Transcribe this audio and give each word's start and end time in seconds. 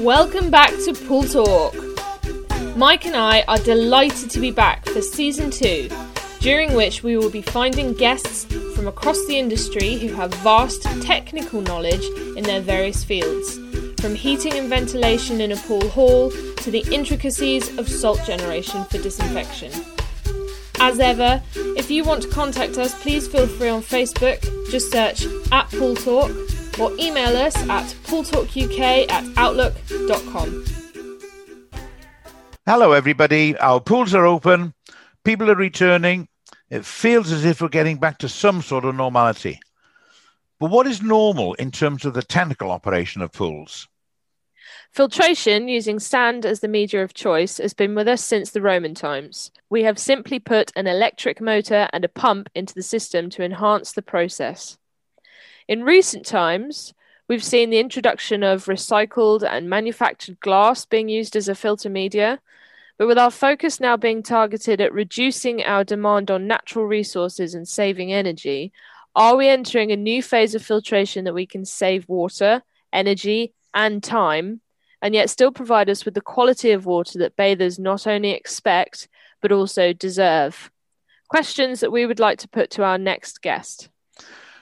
Welcome 0.00 0.50
back 0.50 0.70
to 0.86 0.94
Pool 0.94 1.24
Talk. 1.24 1.74
Mike 2.74 3.04
and 3.04 3.14
I 3.14 3.42
are 3.46 3.58
delighted 3.58 4.30
to 4.30 4.40
be 4.40 4.50
back 4.50 4.86
for 4.86 5.02
season 5.02 5.50
two, 5.50 5.90
during 6.38 6.72
which 6.72 7.02
we 7.02 7.18
will 7.18 7.28
be 7.28 7.42
finding 7.42 7.92
guests 7.92 8.46
from 8.74 8.88
across 8.88 9.26
the 9.26 9.38
industry 9.38 9.98
who 9.98 10.14
have 10.14 10.32
vast 10.36 10.84
technical 11.02 11.60
knowledge 11.60 12.02
in 12.34 12.44
their 12.44 12.62
various 12.62 13.04
fields, 13.04 13.58
from 14.00 14.14
heating 14.14 14.54
and 14.54 14.70
ventilation 14.70 15.38
in 15.38 15.52
a 15.52 15.56
pool 15.56 15.86
hall 15.90 16.30
to 16.30 16.70
the 16.70 16.86
intricacies 16.90 17.76
of 17.76 17.86
salt 17.86 18.24
generation 18.24 18.82
for 18.86 18.96
disinfection. 18.96 19.70
As 20.80 20.98
ever, 20.98 21.42
if 21.76 21.90
you 21.90 22.04
want 22.04 22.22
to 22.22 22.28
contact 22.30 22.78
us, 22.78 22.98
please 23.02 23.28
feel 23.28 23.46
free 23.46 23.68
on 23.68 23.82
Facebook, 23.82 24.40
just 24.70 24.90
search 24.90 25.26
at 25.52 25.68
Pool 25.68 25.94
Talk 25.94 26.30
or 26.78 26.92
email 26.98 27.36
us 27.36 27.56
at 27.68 27.86
pooltalkuk 28.04 28.78
at 29.10 29.24
outlook.com. 29.36 30.64
Hello, 32.66 32.92
everybody. 32.92 33.56
Our 33.58 33.80
pools 33.80 34.14
are 34.14 34.26
open. 34.26 34.74
People 35.24 35.50
are 35.50 35.56
returning. 35.56 36.28
It 36.68 36.84
feels 36.84 37.32
as 37.32 37.44
if 37.44 37.60
we're 37.60 37.68
getting 37.68 37.98
back 37.98 38.18
to 38.18 38.28
some 38.28 38.62
sort 38.62 38.84
of 38.84 38.94
normality. 38.94 39.58
But 40.60 40.70
what 40.70 40.86
is 40.86 41.02
normal 41.02 41.54
in 41.54 41.70
terms 41.70 42.04
of 42.04 42.14
the 42.14 42.22
technical 42.22 42.70
operation 42.70 43.22
of 43.22 43.32
pools? 43.32 43.88
Filtration, 44.92 45.68
using 45.68 45.98
sand 45.98 46.44
as 46.44 46.60
the 46.60 46.68
media 46.68 47.02
of 47.02 47.14
choice, 47.14 47.58
has 47.58 47.72
been 47.72 47.94
with 47.94 48.08
us 48.08 48.24
since 48.24 48.50
the 48.50 48.60
Roman 48.60 48.94
times. 48.94 49.52
We 49.70 49.84
have 49.84 49.98
simply 49.98 50.38
put 50.38 50.72
an 50.74 50.86
electric 50.86 51.40
motor 51.40 51.88
and 51.92 52.04
a 52.04 52.08
pump 52.08 52.50
into 52.54 52.74
the 52.74 52.82
system 52.82 53.30
to 53.30 53.44
enhance 53.44 53.92
the 53.92 54.02
process. 54.02 54.78
In 55.70 55.84
recent 55.84 56.26
times, 56.26 56.94
we've 57.28 57.44
seen 57.44 57.70
the 57.70 57.78
introduction 57.78 58.42
of 58.42 58.64
recycled 58.64 59.48
and 59.48 59.70
manufactured 59.70 60.40
glass 60.40 60.84
being 60.84 61.08
used 61.08 61.36
as 61.36 61.46
a 61.46 61.54
filter 61.54 61.88
media, 61.88 62.40
but 62.98 63.06
with 63.06 63.16
our 63.16 63.30
focus 63.30 63.78
now 63.78 63.96
being 63.96 64.20
targeted 64.20 64.80
at 64.80 64.92
reducing 64.92 65.62
our 65.62 65.84
demand 65.84 66.28
on 66.28 66.48
natural 66.48 66.86
resources 66.86 67.54
and 67.54 67.68
saving 67.68 68.12
energy, 68.12 68.72
are 69.14 69.36
we 69.36 69.46
entering 69.46 69.92
a 69.92 69.96
new 69.96 70.24
phase 70.24 70.56
of 70.56 70.62
filtration 70.64 71.22
that 71.22 71.34
we 71.34 71.46
can 71.46 71.64
save 71.64 72.08
water, 72.08 72.64
energy, 72.92 73.54
and 73.72 74.02
time, 74.02 74.62
and 75.00 75.14
yet 75.14 75.30
still 75.30 75.52
provide 75.52 75.88
us 75.88 76.04
with 76.04 76.14
the 76.14 76.20
quality 76.20 76.72
of 76.72 76.84
water 76.84 77.16
that 77.20 77.36
bathers 77.36 77.78
not 77.78 78.08
only 78.08 78.30
expect, 78.30 79.06
but 79.40 79.52
also 79.52 79.92
deserve? 79.92 80.72
Questions 81.28 81.78
that 81.78 81.92
we 81.92 82.06
would 82.06 82.18
like 82.18 82.40
to 82.40 82.48
put 82.48 82.70
to 82.70 82.82
our 82.82 82.98
next 82.98 83.40
guest. 83.40 83.88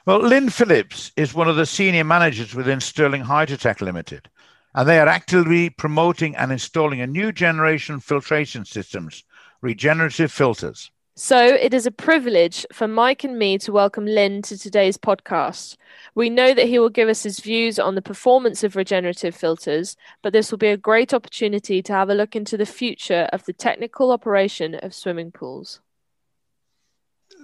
Well, 0.09 0.21
Lynn 0.21 0.49
Phillips 0.49 1.13
is 1.19 1.35
one 1.35 1.49
of 1.49 1.57
the 1.57 1.67
senior 1.67 2.03
managers 2.03 2.55
within 2.55 2.81
Sterling 2.81 3.25
Hydrotech 3.25 3.83
Limited, 3.83 4.31
and 4.75 4.89
they 4.89 4.99
are 4.99 5.07
actively 5.07 5.69
promoting 5.69 6.35
and 6.35 6.51
installing 6.51 7.03
a 7.03 7.07
new 7.07 7.31
generation 7.31 8.01
filtration 8.01 8.65
systems, 8.65 9.23
regenerative 9.61 10.33
filters. 10.33 10.91
So 11.15 11.39
it 11.39 11.75
is 11.75 11.85
a 11.85 11.91
privilege 11.91 12.65
for 12.73 12.89
Mike 12.89 13.23
and 13.23 13.39
me 13.39 13.59
to 13.59 13.71
welcome 13.71 14.07
Lynn 14.07 14.41
to 14.45 14.57
today's 14.57 14.97
podcast. 14.97 15.77
We 16.15 16.31
know 16.31 16.55
that 16.55 16.69
he 16.69 16.79
will 16.79 16.89
give 16.89 17.11
us 17.11 17.25
his 17.25 17.41
views 17.41 17.79
on 17.79 17.95
the 17.95 18.01
performance 18.01 18.65
of 18.65 18.77
regenerative 18.77 19.35
filters, 19.35 19.95
but 20.23 20.33
this 20.33 20.51
will 20.51 20.57
be 20.57 20.69
a 20.69 20.79
great 20.79 21.13
opportunity 21.13 21.83
to 21.83 21.93
have 21.93 22.09
a 22.09 22.15
look 22.15 22.35
into 22.35 22.57
the 22.57 22.65
future 22.65 23.29
of 23.31 23.45
the 23.45 23.53
technical 23.53 24.11
operation 24.11 24.75
of 24.77 24.95
swimming 24.95 25.33
pools. 25.33 25.81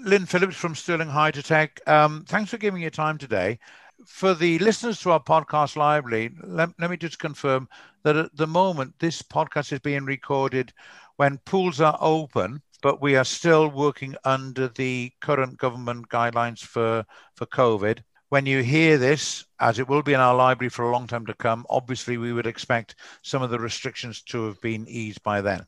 Lynn 0.04 0.26
Phillips 0.26 0.56
from 0.56 0.74
Sterling 0.74 1.08
Hydrotech. 1.08 1.88
Um, 1.88 2.24
thanks 2.28 2.50
for 2.50 2.58
giving 2.58 2.82
your 2.82 2.90
time 2.90 3.16
today. 3.16 3.58
For 4.06 4.34
the 4.34 4.58
listeners 4.58 5.00
to 5.00 5.12
our 5.12 5.22
podcast 5.22 5.76
library, 5.76 6.34
let, 6.42 6.70
let 6.78 6.90
me 6.90 6.98
just 6.98 7.18
confirm 7.18 7.68
that 8.02 8.14
at 8.14 8.36
the 8.36 8.46
moment 8.46 8.98
this 8.98 9.22
podcast 9.22 9.72
is 9.72 9.78
being 9.80 10.04
recorded 10.04 10.74
when 11.16 11.38
pools 11.46 11.80
are 11.80 11.96
open, 12.02 12.60
but 12.82 13.00
we 13.00 13.16
are 13.16 13.24
still 13.24 13.68
working 13.68 14.14
under 14.24 14.68
the 14.68 15.10
current 15.22 15.56
government 15.56 16.10
guidelines 16.10 16.60
for, 16.60 17.06
for 17.34 17.46
COVID. 17.46 18.00
When 18.28 18.44
you 18.44 18.62
hear 18.62 18.98
this, 18.98 19.46
as 19.58 19.78
it 19.78 19.88
will 19.88 20.02
be 20.02 20.12
in 20.12 20.20
our 20.20 20.34
library 20.34 20.68
for 20.68 20.84
a 20.84 20.92
long 20.92 21.06
time 21.06 21.24
to 21.26 21.34
come, 21.34 21.64
obviously 21.70 22.18
we 22.18 22.34
would 22.34 22.46
expect 22.46 22.96
some 23.22 23.40
of 23.40 23.48
the 23.48 23.58
restrictions 23.58 24.20
to 24.24 24.44
have 24.48 24.60
been 24.60 24.86
eased 24.86 25.22
by 25.22 25.40
then. 25.40 25.64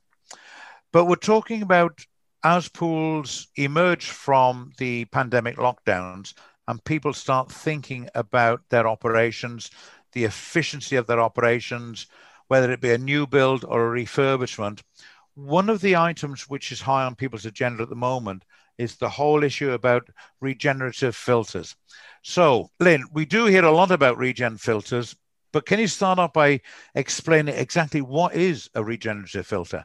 But 0.92 1.06
we're 1.06 1.16
talking 1.16 1.62
about 1.62 2.04
as 2.46 2.68
pools 2.68 3.48
emerge 3.56 4.04
from 4.04 4.72
the 4.78 5.04
pandemic 5.06 5.56
lockdowns 5.56 6.32
and 6.68 6.84
people 6.84 7.12
start 7.12 7.50
thinking 7.50 8.08
about 8.14 8.60
their 8.70 8.86
operations, 8.86 9.68
the 10.12 10.22
efficiency 10.22 10.94
of 10.94 11.08
their 11.08 11.18
operations, 11.18 12.06
whether 12.46 12.70
it 12.70 12.80
be 12.80 12.92
a 12.92 12.98
new 12.98 13.26
build 13.26 13.64
or 13.64 13.96
a 13.96 14.00
refurbishment, 14.00 14.80
one 15.34 15.68
of 15.68 15.80
the 15.80 15.96
items 15.96 16.48
which 16.48 16.70
is 16.70 16.80
high 16.80 17.02
on 17.02 17.16
people's 17.16 17.46
agenda 17.46 17.82
at 17.82 17.88
the 17.88 17.96
moment 17.96 18.44
is 18.78 18.94
the 18.94 19.08
whole 19.08 19.42
issue 19.42 19.72
about 19.72 20.08
regenerative 20.40 21.16
filters. 21.16 21.74
So, 22.22 22.70
Lynn, 22.78 23.06
we 23.12 23.24
do 23.24 23.46
hear 23.46 23.64
a 23.64 23.72
lot 23.72 23.90
about 23.90 24.18
regen 24.18 24.56
filters, 24.56 25.16
but 25.52 25.66
can 25.66 25.80
you 25.80 25.88
start 25.88 26.20
off 26.20 26.32
by 26.32 26.60
explaining 26.94 27.56
exactly 27.56 28.02
what 28.02 28.36
is 28.36 28.70
a 28.76 28.84
regenerative 28.84 29.48
filter? 29.48 29.84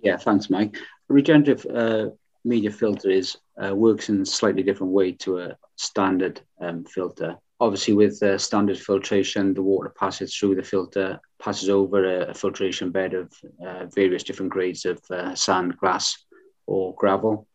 Yeah, 0.00 0.16
thanks, 0.16 0.50
Mike 0.50 0.76
regenerative 1.08 1.66
uh, 1.66 2.10
media 2.44 2.70
filter 2.70 3.10
is 3.10 3.36
uh, 3.62 3.74
works 3.74 4.08
in 4.08 4.20
a 4.22 4.26
slightly 4.26 4.62
different 4.62 4.92
way 4.92 5.12
to 5.12 5.38
a 5.38 5.56
standard 5.76 6.40
um, 6.60 6.84
filter. 6.84 7.36
Obviously, 7.60 7.94
with 7.94 8.22
uh, 8.22 8.38
standard 8.38 8.78
filtration, 8.78 9.52
the 9.52 9.62
water 9.62 9.92
passes 9.98 10.34
through 10.34 10.54
the 10.54 10.62
filter, 10.62 11.20
passes 11.42 11.68
over 11.68 12.04
a, 12.04 12.30
a 12.30 12.34
filtration 12.34 12.90
bed 12.90 13.14
of 13.14 13.32
uh, 13.66 13.86
various 13.86 14.22
different 14.22 14.52
grades 14.52 14.84
of 14.84 15.00
uh, 15.10 15.34
sand, 15.34 15.76
glass, 15.78 16.24
or 16.66 16.94
gravel, 16.94 17.48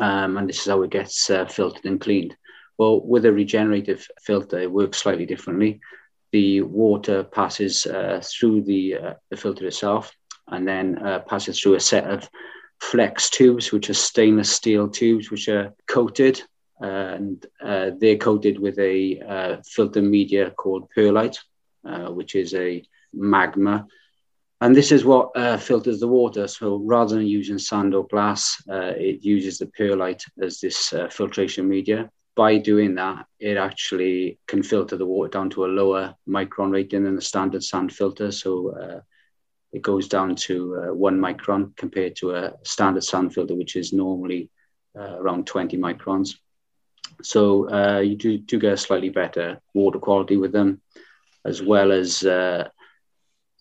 um, 0.00 0.36
and 0.36 0.48
this 0.48 0.60
is 0.60 0.66
how 0.66 0.82
it 0.82 0.90
gets 0.90 1.30
uh, 1.30 1.46
filtered 1.46 1.84
and 1.84 2.00
cleaned. 2.00 2.36
Well, 2.76 3.00
with 3.02 3.24
a 3.24 3.32
regenerative 3.32 4.04
filter, 4.22 4.58
it 4.58 4.72
works 4.72 4.98
slightly 4.98 5.26
differently. 5.26 5.80
The 6.32 6.62
water 6.62 7.22
passes 7.24 7.82
through 7.82 8.62
the, 8.62 9.16
the 9.28 9.36
filter 9.36 9.66
itself, 9.66 10.10
and 10.48 10.66
then 10.66 10.96
passes 11.28 11.60
through 11.60 11.74
a 11.74 11.80
set 11.80 12.08
of 12.08 12.28
flex 12.80 13.30
tubes, 13.30 13.72
which 13.72 13.90
are 13.90 13.94
stainless 13.94 14.50
steel 14.50 14.88
tubes, 14.88 15.30
which 15.30 15.48
are 15.48 15.74
coated. 15.86 16.42
Uh, 16.82 16.86
and 16.86 17.46
uh, 17.62 17.90
they're 17.98 18.16
coated 18.16 18.58
with 18.58 18.78
a 18.78 19.20
uh, 19.20 19.56
filter 19.66 20.00
media 20.00 20.50
called 20.50 20.88
perlite, 20.96 21.38
uh, 21.86 22.08
which 22.08 22.34
is 22.34 22.54
a 22.54 22.82
magma. 23.12 23.86
And 24.62 24.74
this 24.74 24.92
is 24.92 25.04
what 25.04 25.30
uh, 25.36 25.56
filters 25.56 26.00
the 26.00 26.08
water. 26.08 26.46
So 26.48 26.82
rather 26.84 27.16
than 27.16 27.26
using 27.26 27.58
sand 27.58 27.94
or 27.94 28.06
glass, 28.06 28.62
uh, 28.68 28.92
it 28.96 29.22
uses 29.22 29.58
the 29.58 29.66
perlite 29.66 30.24
as 30.42 30.60
this 30.60 30.92
filtration 31.10 31.68
media. 31.68 32.10
By 32.36 32.58
doing 32.58 32.94
that, 32.94 33.26
it 33.38 33.56
actually 33.56 34.38
can 34.46 34.62
filter 34.62 34.96
the 34.96 35.06
water 35.06 35.30
down 35.30 35.50
to 35.50 35.64
a 35.64 35.66
lower 35.66 36.14
micron 36.28 36.72
rating 36.72 37.04
than 37.04 37.16
the 37.16 37.22
standard 37.22 37.62
sand 37.62 37.92
filter. 37.92 38.30
So 38.30 39.02
it 39.72 39.82
goes 39.82 40.08
down 40.08 40.34
to 40.34 40.76
uh, 40.76 40.94
one 40.94 41.18
micron 41.18 41.76
compared 41.76 42.16
to 42.16 42.32
a 42.32 42.52
standard 42.64 43.04
sand 43.04 43.32
filter, 43.32 43.54
which 43.54 43.76
is 43.76 43.92
normally 43.92 44.50
uh, 44.98 45.16
around 45.18 45.46
20 45.46 45.76
microns. 45.78 46.36
So 47.22 47.70
uh, 47.70 48.00
you 48.00 48.16
do, 48.16 48.38
do 48.38 48.58
get 48.58 48.72
a 48.72 48.76
slightly 48.76 49.10
better 49.10 49.60
water 49.74 49.98
quality 49.98 50.36
with 50.36 50.52
them, 50.52 50.80
as 51.44 51.62
well 51.62 51.92
as 51.92 52.24
uh, 52.24 52.68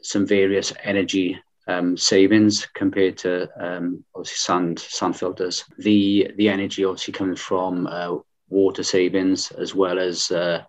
some 0.01 0.25
various 0.25 0.73
energy 0.83 1.39
um, 1.67 1.95
savings 1.97 2.65
compared 2.73 3.17
to 3.19 3.47
um, 3.63 4.03
obviously 4.15 4.37
sand 4.37 4.79
sand 4.79 5.15
filters. 5.15 5.65
The 5.77 6.31
the 6.35 6.49
energy 6.49 6.83
obviously 6.83 7.13
comes 7.13 7.39
from 7.39 7.85
uh, 7.85 8.17
water 8.49 8.83
savings 8.83 9.51
as 9.51 9.75
well 9.75 9.99
as 9.99 10.31
uh, 10.31 10.63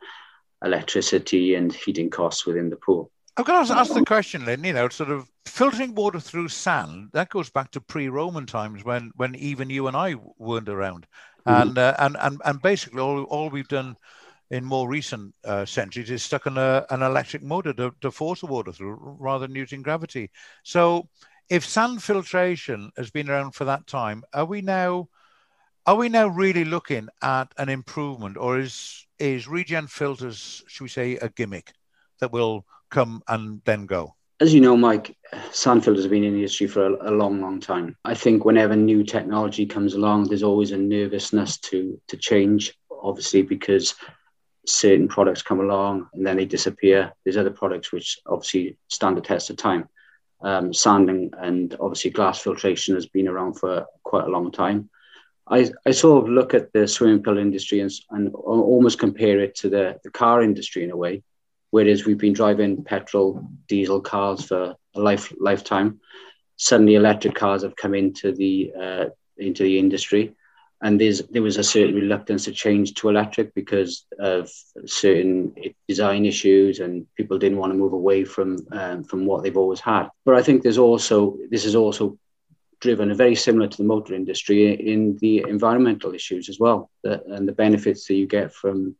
electricity 0.62 1.54
and 1.54 1.72
heating 1.72 2.10
costs 2.10 2.44
within 2.44 2.68
the 2.68 2.76
pool. 2.76 3.10
I've 3.40 3.46
got 3.46 3.66
to 3.68 3.78
ask 3.78 3.94
the 3.94 4.04
question, 4.04 4.44
Lynn. 4.44 4.64
You 4.64 4.74
know, 4.74 4.90
sort 4.90 5.08
of 5.08 5.26
filtering 5.46 5.94
water 5.94 6.20
through 6.20 6.48
sand. 6.48 7.08
That 7.14 7.30
goes 7.30 7.48
back 7.48 7.70
to 7.70 7.80
pre-Roman 7.80 8.44
times 8.44 8.84
when 8.84 9.12
when 9.16 9.34
even 9.34 9.70
you 9.70 9.86
and 9.88 9.96
I 9.96 10.16
weren't 10.36 10.68
around, 10.68 11.06
mm-hmm. 11.46 11.62
and 11.62 11.78
uh, 11.78 11.94
and 11.98 12.18
and 12.20 12.42
and 12.44 12.60
basically 12.60 13.00
all 13.00 13.22
all 13.24 13.48
we've 13.48 13.66
done 13.66 13.96
in 14.50 14.62
more 14.62 14.90
recent 14.90 15.34
uh, 15.46 15.64
centuries 15.64 16.10
is 16.10 16.22
stuck 16.22 16.46
on 16.46 16.58
a, 16.58 16.84
an 16.90 17.00
electric 17.00 17.42
motor 17.42 17.72
to, 17.72 17.94
to 18.02 18.10
force 18.10 18.40
the 18.40 18.46
water 18.46 18.72
through 18.72 19.16
rather 19.18 19.46
than 19.46 19.56
using 19.56 19.80
gravity. 19.80 20.30
So, 20.62 21.08
if 21.48 21.64
sand 21.64 22.02
filtration 22.02 22.90
has 22.98 23.10
been 23.10 23.30
around 23.30 23.52
for 23.52 23.64
that 23.64 23.86
time, 23.86 24.22
are 24.34 24.44
we 24.44 24.60
now 24.60 25.08
are 25.86 25.96
we 25.96 26.10
now 26.10 26.28
really 26.28 26.66
looking 26.66 27.08
at 27.22 27.54
an 27.56 27.70
improvement, 27.70 28.36
or 28.36 28.58
is 28.58 29.06
is 29.18 29.48
regen 29.48 29.86
filters, 29.86 30.62
should 30.66 30.84
we 30.84 30.90
say, 30.90 31.16
a 31.16 31.30
gimmick 31.30 31.72
that 32.18 32.32
will 32.32 32.66
come 32.90 33.22
and 33.28 33.60
then 33.64 33.86
go? 33.86 34.14
As 34.40 34.54
you 34.54 34.60
know, 34.60 34.76
Mike, 34.76 35.16
Sandfield 35.50 35.96
has 35.96 36.06
been 36.06 36.24
in 36.24 36.32
the 36.32 36.38
industry 36.38 36.66
for 36.66 36.86
a, 36.86 37.10
a, 37.10 37.12
long, 37.12 37.42
long 37.42 37.60
time. 37.60 37.96
I 38.04 38.14
think 38.14 38.44
whenever 38.44 38.74
new 38.74 39.04
technology 39.04 39.66
comes 39.66 39.94
along, 39.94 40.28
there's 40.28 40.42
always 40.42 40.72
a 40.72 40.78
nervousness 40.78 41.58
to 41.58 42.00
to 42.08 42.16
change. 42.16 42.74
Obviously, 43.02 43.42
because 43.42 43.94
certain 44.66 45.08
products 45.08 45.42
come 45.42 45.60
along 45.60 46.08
and 46.12 46.26
then 46.26 46.36
they 46.36 46.44
disappear. 46.44 47.12
There's 47.24 47.36
other 47.36 47.50
products 47.50 47.92
which 47.92 48.18
obviously 48.26 48.76
stand 48.88 49.16
the 49.16 49.22
test 49.22 49.50
of 49.50 49.56
time. 49.56 49.88
Um, 50.42 50.72
sanding 50.72 51.32
and 51.38 51.76
obviously 51.80 52.10
glass 52.10 52.40
filtration 52.40 52.94
has 52.94 53.06
been 53.06 53.28
around 53.28 53.54
for 53.54 53.86
quite 54.04 54.24
a 54.24 54.30
long 54.30 54.50
time. 54.50 54.88
I, 55.46 55.70
I 55.84 55.90
sort 55.90 56.24
of 56.24 56.30
look 56.30 56.54
at 56.54 56.72
the 56.72 56.86
swimming 56.86 57.22
pool 57.22 57.36
industry 57.36 57.80
and, 57.80 57.90
and 58.10 58.34
almost 58.34 58.98
compare 58.98 59.40
it 59.40 59.56
to 59.56 59.68
the, 59.68 59.98
the 60.04 60.10
car 60.10 60.42
industry 60.42 60.84
in 60.84 60.92
a 60.92 60.96
way, 60.96 61.22
whereas 61.70 62.04
we've 62.04 62.18
been 62.18 62.32
driving 62.32 62.84
petrol, 62.84 63.48
diesel 63.68 64.00
cars 64.00 64.44
for 64.44 64.76
a 64.94 65.00
life 65.00 65.32
lifetime. 65.38 66.00
Suddenly, 66.56 66.94
electric 66.94 67.34
cars 67.34 67.62
have 67.62 67.76
come 67.76 67.94
into 67.94 68.32
the 68.32 68.72
uh, 68.78 69.04
into 69.38 69.62
the 69.62 69.78
industry, 69.78 70.34
and 70.82 71.00
there's 71.00 71.22
there 71.28 71.42
was 71.42 71.56
a 71.56 71.64
certain 71.64 71.94
reluctance 71.94 72.44
to 72.44 72.52
change 72.52 72.94
to 72.94 73.08
electric 73.08 73.54
because 73.54 74.06
of 74.18 74.50
certain 74.86 75.54
design 75.88 76.26
issues, 76.26 76.80
and 76.80 77.06
people 77.16 77.38
didn't 77.38 77.58
want 77.58 77.72
to 77.72 77.78
move 77.78 77.92
away 77.92 78.24
from 78.24 78.58
um, 78.72 79.04
from 79.04 79.24
what 79.24 79.42
they've 79.42 79.56
always 79.56 79.80
had. 79.80 80.08
But 80.24 80.34
I 80.34 80.42
think 80.42 80.62
there's 80.62 80.78
also 80.78 81.38
this 81.50 81.64
is 81.64 81.74
also 81.74 82.18
driven 82.80 83.14
very 83.14 83.34
similar 83.34 83.68
to 83.68 83.76
the 83.76 83.84
motor 83.84 84.14
industry 84.14 84.72
in 84.72 85.16
the 85.18 85.44
environmental 85.46 86.14
issues 86.14 86.48
as 86.48 86.58
well, 86.58 86.90
the, 87.02 87.22
and 87.26 87.46
the 87.46 87.52
benefits 87.52 88.06
that 88.06 88.14
you 88.14 88.26
get 88.26 88.54
from 88.54 88.96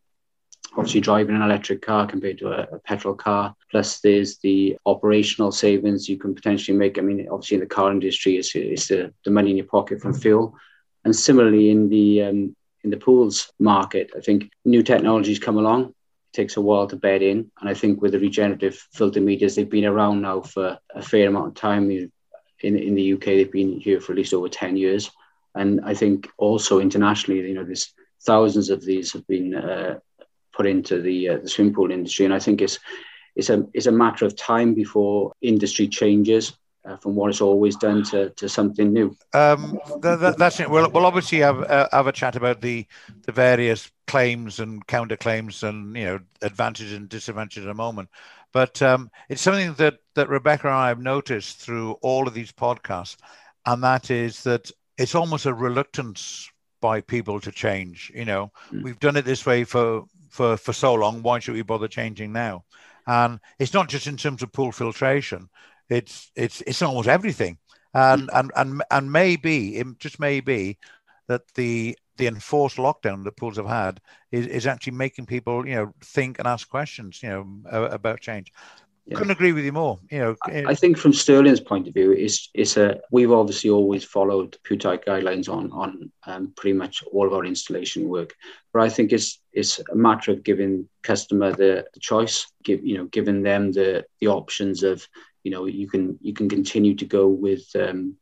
obviously 0.77 1.01
driving 1.01 1.35
an 1.35 1.43
electric 1.43 1.83
car 1.83 2.07
compared 2.07 2.39
to 2.39 2.49
a, 2.49 2.77
a, 2.77 2.79
petrol 2.81 3.15
car. 3.15 3.55
Plus, 3.71 4.01
there's 4.01 4.39
the 4.39 4.77
operational 4.87 5.53
savings 5.53 6.09
you 6.09 6.17
can 6.17 6.35
potentially 6.35 6.77
make. 6.77 6.99
I 6.99 7.03
mean, 7.03 7.27
obviously, 7.31 7.57
in 7.57 7.61
the 7.61 7.67
car 7.67 7.91
industry, 7.91 8.37
it's, 8.37 8.55
it's 8.55 8.89
the, 8.89 9.13
the 9.25 9.31
money 9.31 9.51
in 9.51 9.57
your 9.57 9.67
pocket 9.67 10.01
from 10.01 10.15
fuel. 10.15 10.55
And 11.05 11.15
similarly, 11.15 11.71
in 11.71 11.89
the 11.89 12.23
um, 12.23 12.57
in 12.83 12.91
the 12.91 12.97
pools 12.97 13.53
market, 13.59 14.11
I 14.17 14.21
think 14.21 14.51
new 14.65 14.83
technologies 14.83 15.39
come 15.39 15.59
along. 15.59 15.87
It 15.89 16.35
takes 16.35 16.57
a 16.57 16.61
while 16.61 16.87
to 16.89 16.97
bed 16.97 17.23
in, 17.23 17.51
and 17.61 17.69
I 17.69 17.75
think 17.75 18.01
with 18.01 18.13
the 18.13 18.21
regenerative 18.21 18.77
filter 18.93 19.21
medias, 19.21 19.57
they've 19.57 19.69
been 19.69 19.85
around 19.85 20.23
now 20.23 20.41
for 20.41 20.79
a 20.95 21.03
fair 21.03 21.29
amount 21.29 21.49
of 21.49 21.55
time. 21.55 21.91
In 21.91 22.11
in 22.61 22.95
the 22.95 23.15
UK, 23.15 23.25
they've 23.25 23.53
been 23.53 23.81
here 23.81 24.01
for 24.01 24.13
at 24.13 24.19
least 24.19 24.35
over 24.35 24.49
ten 24.49 24.77
years, 24.77 25.11
and 25.55 25.81
I 25.83 25.95
think 25.95 26.29
also 26.37 26.79
internationally, 26.79 27.41
you 27.41 27.55
know, 27.55 27.65
there's 27.65 27.93
thousands 28.23 28.69
of 28.69 28.85
these 28.85 29.13
have 29.13 29.27
been 29.27 29.55
uh, 29.55 29.99
put 30.61 30.67
into 30.67 31.01
the 31.01 31.31
uh, 31.31 31.39
the 31.39 31.49
swimming 31.49 31.73
pool 31.73 31.91
industry, 31.91 32.27
and 32.27 32.35
I 32.35 32.39
think 32.39 32.61
it's 32.61 32.79
it's 33.35 33.49
a 33.49 33.67
it's 33.73 33.87
a 33.87 33.93
matter 33.93 34.27
of 34.27 34.37
time 34.37 34.75
before 34.75 35.33
industry 35.41 35.89
changes. 35.89 36.53
Uh, 36.83 36.97
from 36.97 37.15
what 37.15 37.29
it's 37.29 37.43
always 37.43 37.77
done 37.77 38.03
to, 38.03 38.31
to 38.31 38.49
something 38.49 38.91
new. 38.91 39.15
Um, 39.35 39.79
that, 40.01 40.19
that, 40.21 40.39
that's 40.39 40.61
it. 40.61 40.71
We'll, 40.71 40.89
we'll 40.91 41.05
obviously 41.05 41.41
have 41.41 41.63
uh, 41.63 41.87
have 41.93 42.07
a 42.07 42.13
chat 42.13 42.37
about 42.37 42.63
the 42.63 42.87
the 43.27 43.33
various 43.33 43.91
claims 44.07 44.61
and 44.61 44.87
counterclaims 44.87 45.63
and 45.63 45.95
you 45.95 46.05
know 46.05 46.21
advantages 46.41 46.95
and 46.95 47.07
disadvantages 47.07 47.65
in 47.65 47.71
a 47.71 47.75
moment. 47.75 48.09
But 48.53 48.81
um, 48.81 49.11
it's 49.29 49.43
something 49.43 49.75
that 49.75 49.99
that 50.15 50.31
Rebecca 50.31 50.69
and 50.69 50.77
I 50.77 50.89
have 50.89 51.01
noticed 51.01 51.59
through 51.59 51.93
all 52.01 52.27
of 52.27 52.33
these 52.33 52.51
podcasts, 52.51 53.19
and 53.67 53.85
that 53.85 54.11
is 54.11 54.43
that 54.45 54.71
it's 54.97 55.15
almost 55.15 55.45
a 55.45 55.53
reluctance 55.53 56.51
by 56.81 57.03
people 57.03 57.41
to 57.41 57.53
change. 57.53 58.11
You 58.15 58.25
know, 58.25 58.53
mm. 58.73 58.83
we've 58.83 58.99
done 58.99 59.19
it 59.19 59.27
this 59.27 59.45
way 59.45 59.65
for 59.65 60.07
for 60.31 60.57
for 60.57 60.73
so 60.73 60.95
long. 60.95 61.23
Why 61.23 61.39
should 61.39 61.55
we 61.55 61.63
bother 61.63 61.89
changing 61.89 62.33
now? 62.33 62.65
And 63.07 63.41
it's 63.59 63.75
not 63.75 63.89
just 63.89 64.07
in 64.07 64.17
terms 64.17 64.43
of 64.43 64.53
pool 64.53 64.73
filtration. 64.73 65.49
It's 65.89 66.31
it's 66.37 66.63
it's 66.63 66.83
almost 66.83 67.09
everything. 67.09 67.59
And 67.93 68.29
mm. 68.29 68.39
and 68.39 68.53
and 68.57 68.83
and 68.91 69.13
maybe 69.13 69.77
it 69.77 69.99
just 69.99 70.21
may 70.21 70.41
be 70.41 70.79
that 71.27 71.43
the 71.55 71.97
the 72.17 72.27
enforced 72.27 72.77
lockdown 72.77 73.25
that 73.25 73.37
pools 73.37 73.57
have 73.57 73.67
had 73.67 74.01
is, 74.31 74.47
is 74.47 74.67
actually 74.67 74.93
making 74.93 75.27
people 75.27 75.67
you 75.67 75.75
know 75.75 75.95
think 76.05 76.39
and 76.39 76.47
ask 76.47 76.69
questions 76.69 77.23
you 77.23 77.31
know 77.31 77.87
about 77.87 78.21
change 78.21 78.53
yeah. 79.11 79.17
couldn't 79.17 79.33
agree 79.33 79.53
with 79.53 79.65
you 79.65 79.73
more. 79.73 79.99
You 80.11 80.19
know, 80.19 80.37
I 80.45 80.75
think 80.75 80.97
from 80.97 81.13
Sterling's 81.13 81.61
point 81.61 81.89
of 81.89 81.95
view, 81.95 82.13
it's 82.13 82.49
it's 82.55 82.77
a 82.77 83.01
we've 83.11 83.33
obviously 83.33 83.69
always 83.71 84.05
followed 84.05 84.57
PWTAG 84.65 85.05
guidelines 85.05 85.49
on 85.49 85.71
on 85.73 86.13
um, 86.27 86.53
pretty 86.57 86.75
much 86.75 87.03
all 87.13 87.27
of 87.27 87.33
our 87.33 87.45
installation 87.45 88.09
work, 88.09 88.35
but 88.73 88.83
I 88.83 88.89
think 88.89 89.13
it's 89.13 89.41
it's 89.53 89.81
a 89.91 89.97
matter 89.97 90.31
of 90.31 90.45
giving 90.45 90.89
customer 91.03 91.51
the, 91.51 91.87
the 91.93 92.01
choice, 92.01 92.47
give 92.63 92.85
you 92.85 92.99
know, 92.99 93.07
giving 93.07 93.43
them 93.43 93.73
the 93.73 94.05
the 94.21 94.29
options 94.29 94.85
of 94.85 95.07
you 95.43 95.51
know 95.51 95.67
you 95.67 95.89
can 95.89 96.17
you 96.21 96.33
can 96.33 96.49
continue 96.49 96.95
to 96.95 97.05
go 97.05 97.27
with 97.27 97.65
um, 97.75 98.17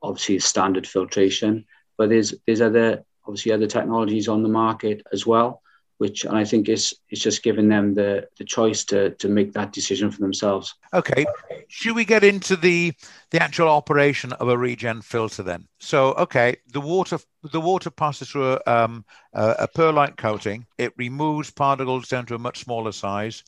obviously 0.00 0.38
standard 0.38 0.86
filtration, 0.86 1.66
but 1.98 2.08
there's 2.08 2.34
there's 2.46 2.62
other 2.62 3.04
obviously 3.26 3.52
other 3.52 3.66
technologies 3.66 4.28
on 4.28 4.42
the 4.42 4.48
market 4.48 5.02
as 5.12 5.26
well 5.26 5.62
which 5.98 6.26
I 6.26 6.44
think 6.44 6.68
is 6.68 6.94
is 7.10 7.20
just 7.20 7.42
giving 7.42 7.68
them 7.68 7.94
the 7.94 8.28
the 8.38 8.44
choice 8.44 8.84
to 8.86 9.10
to 9.10 9.28
make 9.28 9.52
that 9.52 9.72
decision 9.72 10.10
for 10.10 10.20
themselves. 10.20 10.74
Okay, 10.92 11.26
should 11.68 11.96
we 11.96 12.04
get 12.04 12.24
into 12.24 12.56
the 12.56 12.92
the 13.30 13.42
actual 13.42 13.68
operation 13.68 14.32
of 14.34 14.48
a 14.48 14.58
regen 14.58 15.02
filter 15.02 15.42
then? 15.42 15.68
So 15.78 16.12
okay, 16.14 16.56
the 16.72 16.80
water 16.80 17.18
the 17.42 17.60
water 17.60 17.90
passes 17.90 18.30
through 18.30 18.54
a, 18.54 18.60
um, 18.66 19.04
a, 19.32 19.56
a 19.60 19.68
perlite 19.68 20.16
coating. 20.16 20.66
It 20.78 20.92
removes 20.96 21.50
particles 21.50 22.08
down 22.08 22.26
to 22.26 22.34
a 22.34 22.38
much 22.38 22.60
smaller 22.60 22.92
size. 22.92 23.42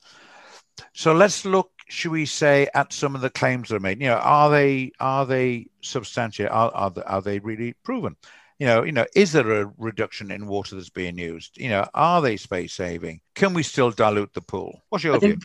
So 0.92 1.12
let's 1.12 1.44
look, 1.44 1.70
should 1.88 2.12
we 2.12 2.24
say, 2.26 2.68
at 2.74 2.92
some 2.92 3.14
of 3.14 3.20
the 3.20 3.30
claims 3.30 3.68
that 3.68 3.76
are 3.76 3.80
made. 3.80 4.00
You 4.00 4.08
know, 4.08 4.16
are 4.16 4.50
they 4.50 4.92
are 5.00 5.26
they 5.26 5.66
substantial? 5.82 6.46
Are 6.50 6.70
are, 6.72 6.92
are 7.06 7.22
they 7.22 7.38
really 7.40 7.74
proven? 7.84 8.16
You 8.58 8.66
know, 8.66 8.82
you 8.82 8.92
know, 8.92 9.06
is 9.14 9.32
there 9.32 9.62
a 9.62 9.72
reduction 9.78 10.30
in 10.30 10.46
water 10.46 10.74
that's 10.74 10.90
being 10.90 11.16
used? 11.16 11.56
You 11.58 11.68
know, 11.68 11.86
are 11.94 12.20
they 12.20 12.36
space 12.36 12.74
saving? 12.74 13.20
Can 13.34 13.54
we 13.54 13.62
still 13.62 13.90
dilute 13.90 14.34
the 14.34 14.42
pool? 14.42 14.82
What's 14.88 15.04
your 15.04 15.14
I 15.14 15.18
view? 15.18 15.38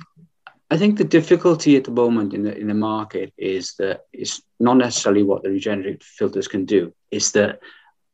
I 0.72 0.78
think 0.78 0.98
the 0.98 1.04
difficulty 1.04 1.76
at 1.76 1.84
the 1.84 1.92
moment 1.92 2.34
in 2.34 2.44
the 2.44 2.58
in 2.58 2.68
the 2.68 2.74
market 2.74 3.32
is 3.38 3.76
that 3.78 4.02
it's 4.12 4.42
not 4.60 4.78
necessarily 4.78 5.22
what 5.22 5.44
the 5.44 5.50
regenerative 5.50 6.02
filters 6.02 6.48
can 6.48 6.66
do. 6.66 6.94
It's 7.12 7.32
that 7.32 7.60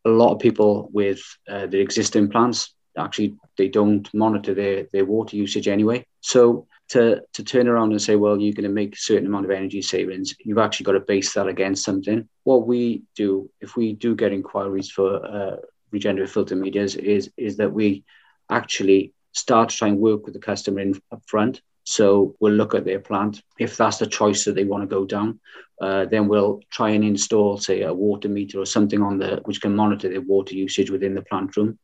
a 0.04 0.10
lot 0.10 0.34
of 0.34 0.40
people 0.40 0.90
with 0.92 1.22
uh, 1.48 1.68
the 1.68 1.80
existing 1.80 2.30
plants 2.30 2.74
actually 2.98 3.36
they 3.58 3.70
don't 3.70 4.14
monitor 4.14 4.54
their 4.54 4.88
their 4.92 5.06
water 5.06 5.38
usage 5.38 5.70
anyway. 5.70 6.06
So 6.20 6.68
to 6.90 7.22
to 7.34 7.44
turn 7.44 7.68
around 7.68 7.92
and 7.92 8.02
say, 8.02 8.16
well, 8.16 8.40
you're 8.40 8.54
going 8.54 8.64
to 8.64 8.70
make 8.70 8.96
a 8.96 9.00
certain 9.00 9.28
amount 9.28 9.46
of 9.46 9.52
energy 9.52 9.82
savings, 9.82 10.36
you've 10.44 10.58
actually 10.58 10.86
got 10.86 10.94
to 10.94 11.00
base 11.00 11.34
that 11.34 11.48
against 11.48 11.84
something. 11.84 12.28
What 12.44 12.68
we 12.68 13.04
do, 13.16 13.50
if 13.62 13.76
we 13.76 13.94
do 13.94 14.16
get 14.16 14.34
inquiries 14.34 14.90
for 14.90 15.26
uh, 15.26 15.58
regenerative 15.92 16.32
filter 16.32 16.56
medias, 16.56 16.96
is 16.96 17.32
is 17.38 17.58
that 17.58 17.72
we 17.72 18.04
actually 18.50 19.14
start 19.32 19.70
to 19.70 19.78
try 19.78 19.88
and 19.88 20.00
work 20.00 20.26
with 20.26 20.34
the 20.34 20.40
customer 20.40 20.80
in 20.80 21.00
up 21.12 21.22
front. 21.28 21.62
So 21.84 22.36
we'll 22.40 22.54
look 22.54 22.76
at 22.76 22.86
their 22.86 23.00
plant. 23.00 23.42
If 23.58 23.78
that's 23.78 23.98
the 23.98 24.06
choice 24.06 24.46
that 24.46 24.54
they 24.54 24.64
want 24.64 24.84
to 24.84 24.96
go 24.96 25.06
down, 25.06 25.40
uh, 25.82 26.06
then 26.06 26.28
we'll 26.28 26.60
try 26.70 26.90
and 26.90 27.04
install, 27.04 27.58
say, 27.58 27.82
a 27.82 27.94
water 27.94 28.30
meter 28.30 28.60
or 28.60 28.66
something 28.66 29.02
on 29.02 29.18
the 29.18 29.42
which 29.46 29.62
can 29.62 29.76
monitor 29.76 30.10
their 30.10 30.22
water 30.22 30.54
usage 30.56 30.92
within 30.92 31.16
the 31.16 31.22
plant 31.22 31.56
room, 31.56 31.78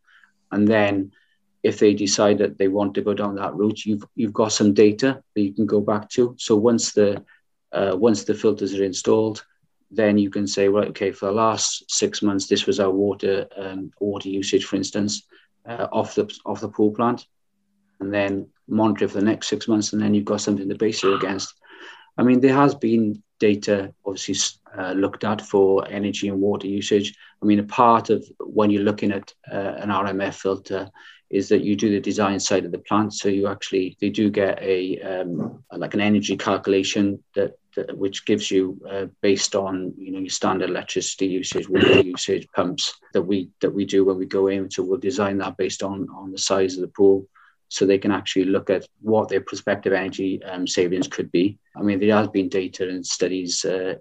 and 0.52 0.68
then 0.68 1.12
if 1.66 1.80
they 1.80 1.96
decide 1.96 2.38
that 2.38 2.60
they 2.60 2.68
want 2.68 2.94
to 2.94 3.02
go 3.02 3.16
down 3.16 3.34
that 3.36 3.56
route, 3.56 3.86
you've 3.86 4.06
you've 4.16 4.40
got 4.42 4.52
some 4.52 4.72
data 4.72 5.24
that 5.34 5.42
you 5.42 5.52
can 5.52 5.66
go 5.66 5.82
back 5.82 6.08
to. 6.12 6.36
So 6.38 6.56
once 6.56 6.94
the 6.94 7.26
uh, 7.72 7.96
once 7.98 8.24
the 8.24 8.36
filters 8.36 8.76
are 8.76 8.84
installed, 8.84 9.44
then 9.90 10.20
you 10.20 10.30
can 10.30 10.46
say, 10.46 10.68
right, 10.68 10.90
okay, 10.90 11.12
for 11.12 11.26
the 11.26 11.32
last 11.32 11.90
six 11.90 12.22
months, 12.22 12.46
this 12.46 12.68
was 12.68 12.80
our 12.80 12.92
water 12.92 13.48
um, 13.58 13.92
water 14.00 14.30
usage, 14.30 14.66
for 14.66 14.76
instance, 14.76 15.24
uh, 15.66 15.88
off 15.92 16.14
the 16.14 16.32
off 16.46 16.62
the 16.62 16.70
pool 16.70 16.92
plant, 16.92 17.26
and 18.00 18.14
then 18.14 18.48
monitor 18.68 19.08
for 19.08 19.20
the 19.20 19.26
next 19.26 19.48
six 19.48 19.68
months, 19.68 19.92
and 19.92 20.02
then 20.02 20.14
you've 20.14 20.32
got 20.34 20.42
something 20.42 20.70
to 20.70 20.76
base 20.76 21.04
it 21.04 21.16
against. 21.16 21.52
I 22.16 22.22
mean, 22.22 22.42
there 22.42 22.54
has 22.54 22.76
been 22.76 23.24
data 23.40 23.92
obviously 24.06 24.36
uh, 24.78 24.94
looked 24.94 25.24
at 25.24 25.42
for 25.42 25.88
energy 25.90 26.28
and 26.28 26.40
water 26.40 26.68
usage. 26.68 27.16
I 27.42 27.46
mean, 27.46 27.60
a 27.60 27.64
part 27.64 28.12
of 28.12 28.24
when 28.40 28.70
you're 28.70 28.84
looking 28.84 29.12
at 29.12 29.34
uh, 29.52 29.74
an 29.84 29.90
RMF 29.90 30.36
filter 30.36 30.92
is 31.36 31.50
that 31.50 31.64
you 31.64 31.76
do 31.76 31.90
the 31.90 32.00
design 32.00 32.40
side 32.40 32.66
of 32.66 32.72
the 32.72 32.86
plant. 32.88 33.14
So 33.14 33.28
you 33.28 33.48
actually 33.48 33.98
they 34.00 34.10
do 34.10 34.30
get 34.30 34.58
a 34.62 35.00
um, 35.02 35.64
like 35.72 35.94
an 35.94 36.02
energy 36.02 36.38
calculation 36.38 37.22
that, 37.36 37.58
that 37.76 37.98
which 37.98 38.26
gives 38.26 38.50
you 38.50 38.80
uh, 38.90 39.08
based 39.22 39.54
on 39.56 39.94
you 39.98 40.12
know 40.12 40.20
your 40.20 40.30
standard 40.30 40.70
electricity 40.70 41.28
usage, 41.28 41.68
water 41.68 42.02
usage, 42.02 42.48
pumps 42.56 42.94
that 43.14 43.22
we 43.22 43.50
that 43.62 43.74
we 43.74 43.86
do 43.86 44.06
when 44.06 44.18
we 44.18 44.26
go 44.26 44.48
in. 44.48 44.72
So 44.72 44.84
we'll 44.84 45.10
design 45.10 45.38
that 45.40 45.58
based 45.58 45.84
on 45.84 46.08
on 46.10 46.32
the 46.32 46.38
size 46.38 46.76
of 46.76 46.82
the 46.82 46.96
pool. 47.00 47.28
So 47.68 47.86
they 47.86 47.98
can 47.98 48.12
actually 48.12 48.46
look 48.46 48.70
at 48.70 48.86
what 49.02 49.28
their 49.28 49.42
prospective 49.42 49.92
energy 49.92 50.42
um, 50.44 50.68
savings 50.68 51.08
could 51.08 51.32
be. 51.32 51.58
I 51.76 51.82
mean, 51.82 52.00
there 52.00 52.16
has 52.16 52.30
been 52.30 52.48
data 52.48 52.88
and 52.88 53.06
studies 53.06 53.66
uh, 53.66 53.96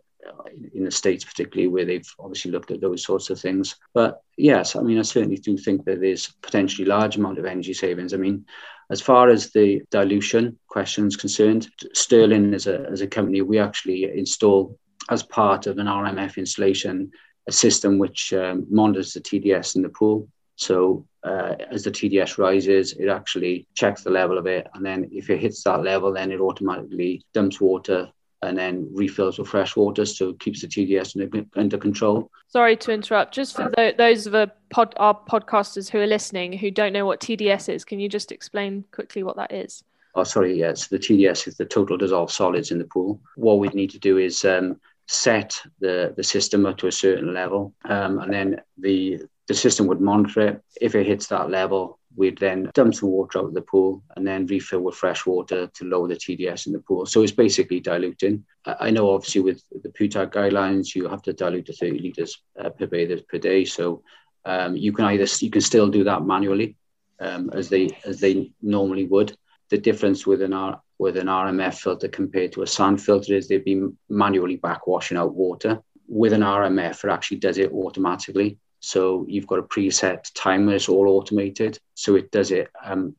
in 0.75 0.85
the 0.85 0.91
States, 0.91 1.25
particularly 1.25 1.69
where 1.69 1.85
they've 1.85 2.09
obviously 2.19 2.51
looked 2.51 2.71
at 2.71 2.81
those 2.81 3.05
sorts 3.05 3.31
of 3.31 3.41
things. 3.41 3.77
But 3.93 4.23
yes, 4.37 4.77
I 4.77 4.83
mean, 4.83 4.99
I 4.99 5.03
certainly 5.03 5.37
do 5.37 5.57
think 5.57 5.85
that 5.85 6.01
there's 6.01 6.33
potentially 6.43 6.87
large 6.87 7.17
amount 7.17 7.39
of 7.39 7.45
energy 7.45 7.75
savings. 7.75 8.15
I 8.15 8.19
mean, 8.19 8.47
as 8.91 9.01
far 9.01 9.29
as 9.29 9.51
the 9.51 9.83
dilution 9.91 10.59
question 10.69 11.07
is 11.07 11.17
concerned, 11.17 11.69
Sterling 11.95 12.55
as 12.55 12.67
a, 12.67 12.87
as 12.91 13.01
a 13.01 13.07
company, 13.07 13.41
we 13.41 13.59
actually 13.59 14.05
install 14.05 14.79
as 15.11 15.23
part 15.23 15.67
of 15.67 15.79
an 15.79 15.87
RMF 15.87 16.37
installation 16.37 17.11
a 17.47 17.53
system 17.53 17.99
which 17.99 18.33
um, 18.33 18.67
monitors 18.71 19.13
the 19.13 19.21
TDS 19.21 19.77
in 19.77 19.83
the 19.83 19.89
pool. 19.89 20.29
So 20.57 21.07
uh, 21.23 21.57
as 21.71 21.85
the 21.85 21.91
TDS 21.91 22.39
rises, 22.39 22.93
it 22.93 23.09
actually 23.09 23.67
checks 23.75 24.03
the 24.03 24.11
level 24.11 24.39
of 24.39 24.47
it, 24.47 24.67
and 24.75 24.85
then 24.85 25.09
if 25.13 25.31
it 25.31 25.41
hits 25.41 25.63
that 25.65 25.83
level, 25.83 26.13
then 26.13 26.31
it 26.31 26.41
automatically 26.41 27.23
dumps 27.35 27.61
water 27.61 28.11
and 28.45 28.57
then 28.57 28.89
refills 28.93 29.39
with 29.39 29.49
fresh 29.49 29.77
water, 29.77 30.05
so 30.05 30.31
it 30.31 30.41
keeps 30.41 30.61
the 30.61 30.67
TDS 30.67 31.21
under, 31.21 31.47
under 31.57 31.79
control. 31.79 32.31
Sorry 32.49 32.77
to 32.77 32.93
interrupt. 32.93 33.35
Just 33.35 33.57
for 33.57 33.71
the, 33.77 33.95
those 33.97 34.27
of 34.27 34.51
pod, 34.71 34.95
our 34.97 35.19
podcasters 35.29 35.91
who 35.91 35.99
are 35.99 36.07
listening 36.07 36.53
who 36.53 36.71
don't 36.71 36.93
know 36.93 37.07
what 37.07 37.21
TDS 37.21 37.73
is, 37.73 37.85
can 37.85 37.99
you 37.99 38.09
just 38.09 38.33
explain 38.33 38.85
quickly 38.93 39.23
what 39.23 39.37
that 39.37 39.53
is? 39.53 39.83
Oh, 40.15 40.25
sorry. 40.25 40.57
Yes, 40.57 40.87
the 40.87 40.99
TDS 40.99 41.49
is 41.49 41.57
the 41.57 41.65
total 41.65 41.97
dissolved 41.97 42.33
solids 42.33 42.71
in 42.71 42.79
the 42.79 42.85
pool. 42.85 43.21
What 43.37 43.59
we 43.59 43.69
need 43.69 43.91
to 43.91 43.99
do 43.99 44.19
is 44.19 44.45
um, 44.45 44.81
set 45.09 45.61
the 45.81 46.15
the 46.17 46.23
system 46.23 46.67
up 46.67 46.79
to 46.79 46.87
a 46.87 46.93
certain 46.93 47.35
level, 47.35 47.75
um, 47.85 48.21
and 48.21 48.33
then 48.33 48.61
the 48.79 49.23
the 49.47 49.55
system 49.55 49.87
would 49.87 50.01
monitor 50.01 50.41
it. 50.41 50.63
If 50.81 50.95
it 50.95 51.07
hits 51.07 51.27
that 51.29 51.51
level, 51.51 51.99
we'd 52.17 52.39
then 52.39 52.71
dump 52.75 52.95
some 52.95 53.11
water 53.11 53.39
out 53.39 53.47
of 53.47 53.55
the 53.55 53.63
pool 53.63 54.03
and 54.17 54.27
then 54.27 54.47
refill 54.47 54.81
with 54.81 54.95
fresh 54.95 55.27
water 55.27 55.67
to 55.67 55.85
lower 55.85 56.09
the 56.09 56.15
TDS 56.15 56.67
in 56.67 56.73
the 56.73 56.79
pool. 56.79 57.07
So 57.07 57.23
it's 57.23 57.33
basically 57.33 57.81
diluting. 57.81 58.45
I 58.65 58.91
know 58.91 59.11
obviously 59.11 59.43
with 59.43 59.63
the 59.71 59.89
PWTAG 59.89 60.33
guidelines, 60.33 60.95
you 60.95 61.09
have 61.09 61.23
to 61.23 61.33
dilute 61.33 61.67
to 61.67 61.73
30 61.73 61.99
litres 61.99 62.41
uh, 62.59 62.71
per 62.71 62.87
bather 62.87 63.21
per 63.29 63.39
day. 63.39 63.65
So 63.65 64.03
um, 64.45 64.77
you 64.77 64.93
can 64.93 65.07
either 65.07 65.27
you 65.41 65.51
can 65.51 65.61
still 65.61 65.89
do 65.89 66.05
that 66.05 66.25
manually 66.25 66.77
um, 67.21 67.51
as 67.53 67.69
they 67.69 67.91
as 68.05 68.21
they 68.21 68.53
normally 68.63 69.07
would. 69.07 69.37
The 69.71 69.79
difference 69.79 70.27
with 70.27 70.43
an 70.43 70.53
R, 70.53 70.81
with 70.99 71.17
an 71.17 71.27
RMF 71.27 71.75
filter 71.75 72.09
compared 72.09 72.53
to 72.53 72.63
a 72.63 72.67
sand 72.67 73.03
filter 73.03 73.35
is 73.35 73.49
they'd 73.49 73.65
be 73.65 73.89
manually 74.09 74.59
backwashing 74.59 75.17
out 75.17 75.35
water. 75.35 75.83
With 76.07 76.35
an 76.35 76.43
RMF, 76.43 77.05
it 77.05 77.11
actually 77.11 77.39
does 77.39 77.59
it 77.59 77.73
automatically. 77.73 78.59
So 78.85 79.25
you've 79.29 79.47
got 79.47 79.59
a 79.59 79.63
preset 79.63 80.31
timer, 80.35 80.75
it's 80.75 80.89
all 80.89 81.09
automated. 81.09 81.79
So 81.95 82.17
it 82.17 82.31
does 82.31 82.51
it. 82.51 82.71
Um, 82.85 83.17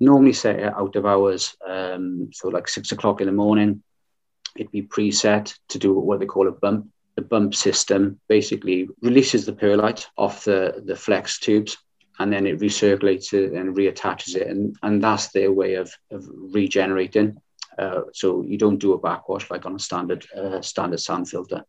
normally 0.00 0.32
set 0.32 0.60
it 0.60 0.72
out 0.72 0.96
of 0.96 1.06
hours. 1.06 1.56
Um, 1.66 2.30
so 2.32 2.48
like 2.48 2.68
six 2.68 2.92
o'clock 2.92 3.20
in 3.20 3.26
the 3.26 3.32
morning, 3.32 3.82
it'd 4.56 4.72
be 4.72 4.82
preset 4.82 5.54
to 5.70 5.78
do 5.78 5.92
what 5.92 6.20
they 6.20 6.26
call 6.26 6.48
a 6.48 6.52
bump. 6.52 6.88
The 7.16 7.22
bump 7.22 7.54
system 7.54 8.20
basically 8.28 8.88
releases 9.02 9.44
the 9.44 9.52
perlite 9.52 10.06
off 10.16 10.44
the, 10.44 10.82
the 10.84 10.94
flex 10.94 11.40
tubes 11.40 11.76
and 12.20 12.32
then 12.32 12.46
it 12.46 12.60
recirculates 12.60 13.32
it 13.32 13.52
and 13.52 13.76
reattaches 13.76 14.36
it. 14.36 14.46
And, 14.46 14.76
and 14.82 15.02
that's 15.02 15.28
their 15.28 15.52
way 15.52 15.74
of, 15.74 15.92
of 16.12 16.24
regenerating. 16.28 17.38
Uh, 17.76 18.02
so 18.12 18.42
you 18.42 18.56
don't 18.56 18.78
do 18.78 18.92
a 18.92 18.98
backwash 18.98 19.50
like 19.50 19.66
on 19.66 19.74
a 19.74 19.78
standard 19.78 20.26
uh, 20.36 20.60
standard 20.60 21.00
sand 21.00 21.28
filter. 21.28 21.64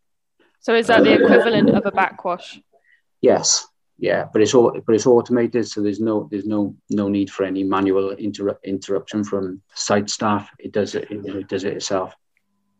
So 0.60 0.76
is 0.76 0.88
that 0.88 1.04
the 1.04 1.14
equivalent 1.14 1.70
of 1.70 1.86
a 1.86 1.92
backwash? 1.92 2.60
Yes, 3.22 3.68
yeah, 3.98 4.26
but 4.32 4.42
it's 4.42 4.54
all 4.54 4.80
but 4.86 4.96
it's 4.96 5.06
automated, 5.06 5.68
so 5.68 5.82
there's 5.82 6.00
no 6.00 6.28
there's 6.32 6.46
no 6.46 6.76
no 6.90 7.10
need 7.10 7.30
for 7.30 7.44
any 7.44 7.64
manual 7.64 8.12
inter- 8.12 8.60
interruption 8.64 9.24
from 9.24 9.62
site 9.74 10.10
staff. 10.10 10.50
It 10.58 10.72
does 10.72 10.96
it, 10.96 11.08
it 11.12 11.50
does 11.50 11.66
it 11.66 11.74
itself. 11.74 12.16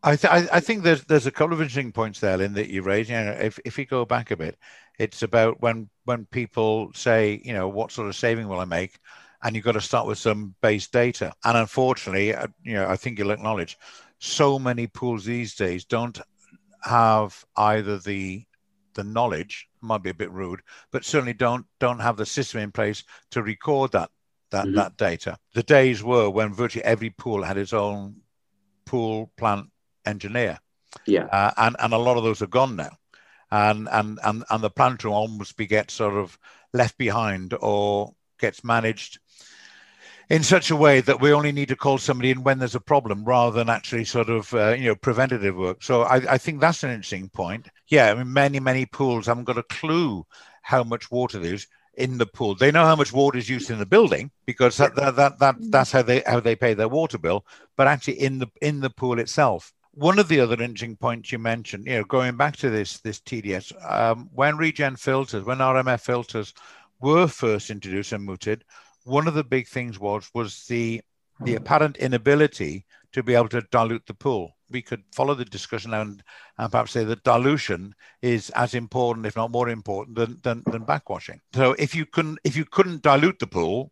I, 0.02 0.16
th- 0.16 0.50
I 0.50 0.62
think 0.62 0.84
there's 0.84 1.04
there's 1.04 1.26
a 1.28 1.32
couple 1.32 1.54
of 1.54 1.62
interesting 1.62 1.92
points 1.92 2.22
there, 2.22 2.38
Lynn, 2.38 2.54
that 2.54 2.70
you 2.70 2.84
raised. 2.84 3.10
You 3.10 3.18
know, 3.18 3.32
if 3.32 3.60
if 3.66 3.78
you 3.78 3.86
go 3.86 4.06
back 4.06 4.32
a 4.32 4.38
bit, 4.38 4.58
it's 4.98 5.24
about 5.24 5.62
when 5.62 5.90
when 6.06 6.26
people 6.26 6.92
say, 6.96 7.42
you 7.44 7.52
know, 7.52 7.68
what 7.68 7.92
sort 7.92 8.08
of 8.08 8.16
saving 8.16 8.48
will 8.48 8.62
I 8.62 8.66
make, 8.66 8.98
and 9.44 9.56
you've 9.56 9.66
got 9.66 9.74
to 9.74 9.82
start 9.82 10.08
with 10.08 10.18
some 10.18 10.56
base 10.62 10.88
data. 10.88 11.34
And 11.44 11.58
unfortunately, 11.58 12.34
uh, 12.34 12.48
you 12.64 12.76
know, 12.76 12.88
I 12.88 12.96
think 12.96 13.20
you'll 13.20 13.32
acknowledge, 13.32 13.78
so 14.20 14.58
many 14.58 14.88
pools 14.88 15.26
these 15.26 15.56
days 15.56 15.84
don't 15.84 16.20
have 16.84 17.44
either 17.58 17.98
the 17.98 18.46
the 18.94 19.04
knowledge 19.04 19.69
might 19.82 20.04
be 20.04 20.10
a 20.10 20.16
bit 20.16 20.32
rude, 20.32 20.62
but 20.92 21.06
certainly 21.06 21.34
don't 21.34 21.66
don't 21.80 22.00
have 22.00 22.18
the 22.18 22.26
system 22.26 22.62
in 22.62 22.72
place 22.72 23.04
to 23.32 23.42
record 23.42 23.92
that 23.92 24.12
that 24.52 24.66
mm-hmm. 24.66 24.76
that 24.76 24.98
data. 24.98 25.38
The 25.54 25.64
days 25.64 26.04
were 26.04 26.30
when 26.30 26.54
virtually 26.54 26.84
every 26.84 27.10
pool 27.10 27.44
had 27.44 27.58
its 27.58 27.74
own 27.74 28.18
pool 28.86 29.32
plant 29.38 29.68
engineer. 30.06 30.60
Yeah, 31.06 31.26
uh, 31.26 31.52
and 31.58 31.76
and 31.80 31.94
a 31.94 31.98
lot 31.98 32.18
of 32.18 32.24
those 32.24 32.42
are 32.42 32.48
gone 32.48 32.76
now, 32.76 32.98
and 33.52 33.88
and 33.92 34.20
and 34.24 34.44
and 34.50 34.64
the 34.64 34.70
plant 34.70 35.04
room 35.04 35.14
almost 35.14 35.58
gets 35.58 35.94
sort 35.94 36.16
of 36.16 36.38
left 36.74 36.98
behind 36.98 37.54
or 37.60 38.14
gets 38.40 38.64
managed 38.64 39.20
in 40.30 40.44
such 40.44 40.70
a 40.70 40.76
way 40.76 41.02
that 41.02 41.20
we 41.20 41.34
only 41.34 41.52
need 41.52 41.70
to 41.70 41.76
call 41.76 41.98
somebody 41.98 42.30
in 42.30 42.44
when 42.44 42.60
there's 42.60 42.76
a 42.76 42.80
problem 42.80 43.24
rather 43.24 43.58
than 43.58 43.70
actually 43.70 44.06
sort 44.06 44.30
of 44.30 44.54
uh, 44.54 44.76
you 44.78 44.86
know 44.86 44.96
preventative 44.96 45.56
work. 45.56 45.84
So 45.84 46.04
I, 46.04 46.34
I, 46.34 46.38
think 46.38 46.60
that's 46.60 46.84
an 46.84 46.92
interesting 46.92 47.30
point. 47.30 47.68
Yeah 47.88 48.12
i 48.12 48.14
mean 48.14 48.32
many 48.32 48.60
many 48.60 48.86
pools 48.86 49.26
haven't 49.26 49.46
got 49.46 49.58
a 49.58 49.64
clue 49.64 50.26
how 50.62 50.84
much 50.84 51.10
water 51.10 51.40
there 51.40 51.56
is 51.56 51.68
in 51.96 52.18
the 52.18 52.26
pool. 52.26 52.56
They 52.56 52.72
know 52.72 52.86
how 52.86 52.96
much 52.96 53.12
water 53.12 53.38
is 53.38 53.50
used 53.50 53.70
in 53.72 53.80
the 53.80 53.86
building 53.86 54.32
because 54.46 54.78
that, 54.78 54.96
that, 54.96 55.16
that, 55.18 55.40
that 55.40 55.56
that's 55.60 55.92
how 55.92 56.04
they 56.04 56.22
how 56.26 56.40
they 56.40 56.56
pay 56.56 56.74
their 56.74 56.88
water 56.88 57.18
bill 57.18 57.46
but 57.76 57.88
actually 57.88 58.22
in 58.22 58.40
the 58.40 58.48
in 58.62 58.80
the 58.80 58.90
pool 58.90 59.20
itself. 59.20 59.74
One 59.96 60.20
of 60.20 60.28
the 60.28 60.40
other 60.40 60.54
interesting 60.54 60.96
points 60.96 61.32
you 61.32 61.40
mentioned 61.40 61.88
you 61.88 61.96
know 61.96 62.04
going 62.04 62.38
back 62.38 62.56
to 62.58 62.70
this 62.70 63.00
this 63.00 63.20
tds 63.20 63.74
um, 63.92 64.30
when 64.34 64.58
regen 64.58 64.96
filters 64.96 65.44
when 65.44 65.58
rmf 65.58 66.00
filters 66.00 66.54
were 67.02 67.28
first 67.28 67.70
introduced 67.70 68.12
and 68.12 68.24
mooted 68.24 68.64
one 69.10 69.28
of 69.28 69.34
the 69.34 69.44
big 69.44 69.68
things 69.68 70.00
was 70.00 70.30
was 70.34 70.66
the 70.68 71.02
the 71.40 71.52
mm-hmm. 71.52 71.58
apparent 71.58 71.98
inability 71.98 72.86
to 73.14 73.24
be 73.24 73.34
able 73.34 73.50
to 73.50 73.62
dilute 73.72 74.06
the 74.06 74.14
pool. 74.14 74.56
We 74.70 74.82
could 74.82 75.04
follow 75.16 75.34
the 75.34 75.46
discussion 75.46 75.94
and, 75.94 76.22
and 76.58 76.72
perhaps 76.72 76.92
say 76.92 77.04
that 77.04 77.24
dilution 77.24 77.96
is 78.22 78.52
as 78.52 78.76
important, 78.76 79.26
if 79.26 79.36
not 79.36 79.52
more 79.52 79.70
important, 79.70 80.16
than, 80.16 80.40
than, 80.44 80.64
than 80.72 80.86
backwashing. 80.86 81.40
So 81.54 81.74
if 81.80 81.96
you 81.96 82.06
couldn't 82.06 82.40
if 82.44 82.56
you 82.56 82.66
couldn't 82.66 83.02
dilute 83.02 83.40
the 83.40 83.48
pool, 83.48 83.92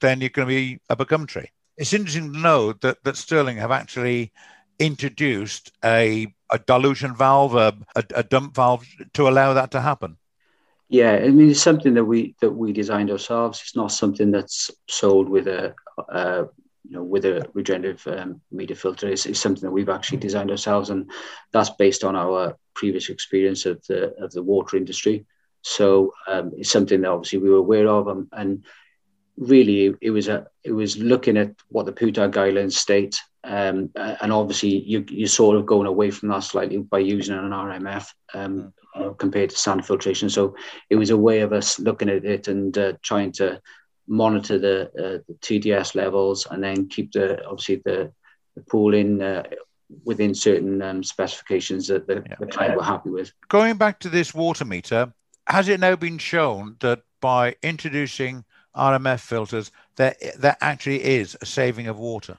then 0.00 0.20
you're 0.20 0.30
going 0.30 0.46
to 0.48 0.54
be 0.54 0.78
up 0.90 1.00
a 1.00 1.04
gum 1.04 1.26
tree. 1.26 1.50
It's 1.76 1.92
interesting 1.92 2.32
to 2.32 2.38
know 2.38 2.72
that 2.74 3.02
that 3.04 3.16
Sterling 3.16 3.56
have 3.56 3.72
actually 3.72 4.32
introduced 4.78 5.72
a 5.84 6.32
a 6.50 6.58
dilution 6.58 7.16
valve, 7.16 7.54
a, 7.56 7.74
a, 7.96 8.04
a 8.16 8.22
dump 8.22 8.54
valve 8.54 8.86
to 9.14 9.28
allow 9.28 9.54
that 9.54 9.70
to 9.72 9.80
happen. 9.80 10.18
Yeah, 10.92 11.12
I 11.12 11.30
mean 11.30 11.50
it's 11.50 11.62
something 11.62 11.94
that 11.94 12.04
we 12.04 12.36
that 12.42 12.50
we 12.50 12.70
designed 12.70 13.10
ourselves. 13.10 13.62
It's 13.62 13.74
not 13.74 13.92
something 13.92 14.30
that's 14.30 14.70
sold 14.88 15.26
with 15.26 15.48
a, 15.48 15.74
a 16.10 16.44
you 16.84 16.96
know 16.96 17.02
with 17.02 17.24
a 17.24 17.48
regenerative 17.54 18.06
um, 18.08 18.42
media 18.50 18.76
filter. 18.76 19.08
It's, 19.08 19.24
it's, 19.24 19.40
something 19.40 19.62
that 19.62 19.70
we've 19.70 19.88
actually 19.88 20.18
designed 20.18 20.50
ourselves, 20.50 20.90
and 20.90 21.10
that's 21.50 21.70
based 21.70 22.04
on 22.04 22.14
our 22.14 22.58
previous 22.74 23.08
experience 23.08 23.64
of 23.64 23.82
the 23.86 24.14
of 24.22 24.32
the 24.32 24.42
water 24.42 24.76
industry. 24.76 25.24
So 25.62 26.12
um, 26.28 26.52
it's 26.58 26.68
something 26.68 27.00
that 27.00 27.10
obviously 27.10 27.38
we 27.38 27.48
were 27.48 27.64
aware 27.64 27.88
of, 27.88 28.08
and, 28.08 28.28
and 28.32 28.66
really 29.36 29.94
it 30.00 30.10
was 30.10 30.28
a 30.28 30.46
it 30.64 30.72
was 30.72 30.98
looking 30.98 31.36
at 31.36 31.54
what 31.68 31.86
the 31.86 31.92
PWTAG 31.92 32.32
guidelines 32.32 32.72
state, 32.72 33.18
um, 33.44 33.90
and 33.96 34.32
obviously 34.32 34.82
you 34.82 35.04
you're 35.08 35.28
sort 35.28 35.56
of 35.56 35.66
going 35.66 35.86
away 35.86 36.10
from 36.10 36.28
that 36.30 36.44
slightly 36.44 36.78
by 36.78 36.98
using 36.98 37.36
an 37.36 37.50
RMF. 37.50 38.06
Um, 38.34 38.72
uh, 38.94 39.08
compared 39.14 39.48
to 39.48 39.56
sand 39.56 39.86
filtration. 39.86 40.28
So 40.28 40.54
it 40.90 40.96
was 40.96 41.08
a 41.08 41.16
way 41.16 41.40
of 41.40 41.54
us 41.54 41.78
looking 41.78 42.10
at 42.10 42.26
it 42.26 42.46
and 42.46 42.76
uh, 42.76 42.92
trying 43.00 43.32
to 43.32 43.58
monitor 44.06 44.58
the, 44.58 44.82
uh, 44.88 45.22
the, 45.26 45.34
TDS 45.40 45.94
levels 45.94 46.46
and 46.50 46.62
then 46.62 46.88
keep 46.88 47.12
the 47.12 47.42
obviously 47.46 47.76
the, 47.86 48.12
the 48.54 48.60
pool 48.62 48.92
in 48.92 49.22
uh, 49.22 49.44
within 50.04 50.34
certain 50.34 50.82
um, 50.82 51.02
specifications 51.02 51.86
that 51.88 52.06
the, 52.06 52.22
yeah. 52.28 52.36
the 52.38 52.46
client 52.46 52.76
were 52.76 52.82
happy 52.82 53.08
with. 53.10 53.32
Going 53.48 53.76
back 53.76 53.98
to 54.00 54.08
this 54.08 54.34
water 54.34 54.66
meter, 54.66 55.12
has 55.46 55.68
it 55.68 55.80
now 55.80 55.96
been 55.96 56.18
shown 56.18 56.76
that 56.80 57.02
by 57.20 57.56
introducing 57.62 58.44
RMF 58.76 59.20
filters, 59.20 59.70
there 59.96 60.14
there 60.38 60.56
actually 60.60 61.02
is 61.02 61.36
a 61.40 61.46
saving 61.46 61.88
of 61.88 61.98
water? 61.98 62.38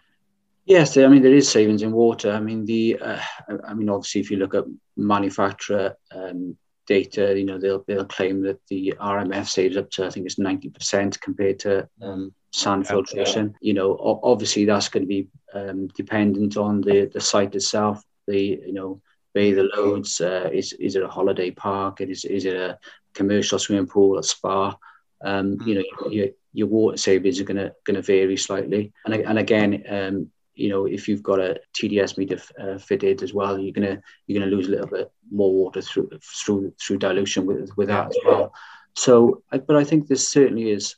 Yes, 0.65 0.97
I 0.97 1.07
mean 1.07 1.21
there 1.21 1.33
is 1.33 1.49
savings 1.49 1.81
in 1.81 1.91
water. 1.91 2.31
I 2.31 2.39
mean 2.39 2.65
the, 2.65 2.97
uh, 2.99 3.19
I 3.67 3.73
mean 3.73 3.89
obviously 3.89 4.21
if 4.21 4.31
you 4.31 4.37
look 4.37 4.55
at 4.55 4.65
manufacturer 4.95 5.95
um, 6.11 6.57
data, 6.87 7.37
you 7.37 7.45
know 7.45 7.57
they'll 7.57 7.83
they'll 7.87 8.05
claim 8.05 8.41
that 8.43 8.59
the 8.69 8.93
RMF 8.99 9.47
saves 9.47 9.77
up 9.77 9.89
to 9.91 10.05
I 10.05 10.09
think 10.09 10.25
it's 10.25 10.39
ninety 10.39 10.69
percent 10.69 11.19
compared 11.19 11.59
to 11.59 11.87
um, 12.01 12.33
sand 12.51 12.87
filtration. 12.87 13.55
You 13.61 13.73
know 13.73 14.19
obviously 14.23 14.65
that's 14.65 14.89
going 14.89 15.03
to 15.03 15.07
be 15.07 15.27
um, 15.53 15.87
dependent 15.87 16.55
on 16.57 16.81
the 16.81 17.11
the 17.13 17.21
site 17.21 17.55
itself. 17.55 18.01
The 18.27 18.61
you 18.65 18.73
know 18.73 19.01
bather 19.33 19.67
loads. 19.75 20.21
Uh, 20.21 20.49
is 20.53 20.73
is 20.73 20.95
it 20.95 21.03
a 21.03 21.07
holiday 21.09 21.51
park? 21.51 21.99
Is 21.99 22.23
is 22.23 22.45
it 22.45 22.55
a 22.55 22.79
commercial 23.13 23.59
swimming 23.59 23.87
pool, 23.87 24.17
a 24.17 24.23
spa? 24.23 24.75
Um, 25.23 25.57
you 25.65 25.75
know, 25.75 26.09
your, 26.09 26.27
your 26.53 26.67
water 26.67 26.97
savings 26.97 27.39
are 27.39 27.45
going 27.45 27.57
to 27.57 27.73
going 27.85 27.95
to 27.95 28.01
vary 28.01 28.37
slightly. 28.37 28.93
And 29.05 29.13
and 29.13 29.39
again, 29.39 29.83
um, 29.89 30.31
you 30.55 30.69
know, 30.69 30.85
if 30.85 31.07
you've 31.07 31.23
got 31.23 31.39
a 31.39 31.59
TDS 31.73 32.17
meter 32.17 32.39
uh, 32.59 32.77
fitted 32.77 33.23
as 33.23 33.33
well, 33.33 33.57
you're 33.57 33.73
gonna 33.73 34.01
you're 34.27 34.39
gonna 34.39 34.51
lose 34.51 34.67
a 34.67 34.71
little 34.71 34.87
bit 34.87 35.11
more 35.31 35.51
water 35.51 35.81
through 35.81 36.09
through 36.21 36.73
through 36.79 36.97
dilution 36.97 37.45
with 37.45 37.71
with 37.75 37.87
that 37.87 38.07
as 38.07 38.17
well. 38.25 38.53
So, 38.95 39.41
but 39.51 39.75
I 39.75 39.83
think 39.83 40.07
there 40.07 40.17
certainly 40.17 40.69
is 40.69 40.95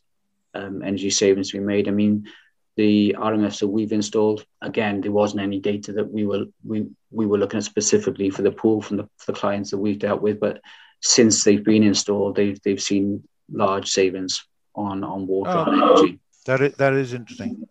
um, 0.54 0.82
energy 0.82 1.10
savings 1.10 1.52
to 1.52 1.60
be 1.60 1.64
made. 1.64 1.88
I 1.88 1.92
mean, 1.92 2.28
the 2.76 3.16
RMFs 3.18 3.60
that 3.60 3.68
we've 3.68 3.94
installed, 3.94 4.46
again, 4.62 5.00
there 5.00 5.12
wasn't 5.12 5.42
any 5.42 5.60
data 5.60 5.94
that 5.94 6.12
we 6.12 6.26
were 6.26 6.46
we 6.64 6.88
we 7.12 7.26
were 7.26 7.38
looking 7.38 7.58
at 7.58 7.64
specifically 7.64 8.30
for 8.30 8.42
the 8.42 8.52
pool 8.52 8.82
from 8.82 8.98
the, 8.98 9.10
the 9.26 9.34
clients 9.34 9.72
that 9.72 9.78
we've 9.78 10.00
dealt 10.00 10.22
with, 10.22 10.40
but 10.40 10.62
since 11.02 11.44
they've 11.44 11.64
been 11.64 11.84
installed, 11.84 12.36
they've 12.36 12.62
they've 12.64 12.82
seen 12.82 13.24
large 13.52 13.90
savings 13.90 14.46
on 14.76 15.04
on 15.04 15.28
water 15.28 15.52
oh, 15.52 15.64
and 15.64 15.82
energy. 15.82 16.20
That 16.46 16.62
is, 16.62 16.74
that 16.76 16.94
is 16.94 17.14
interesting. 17.14 17.66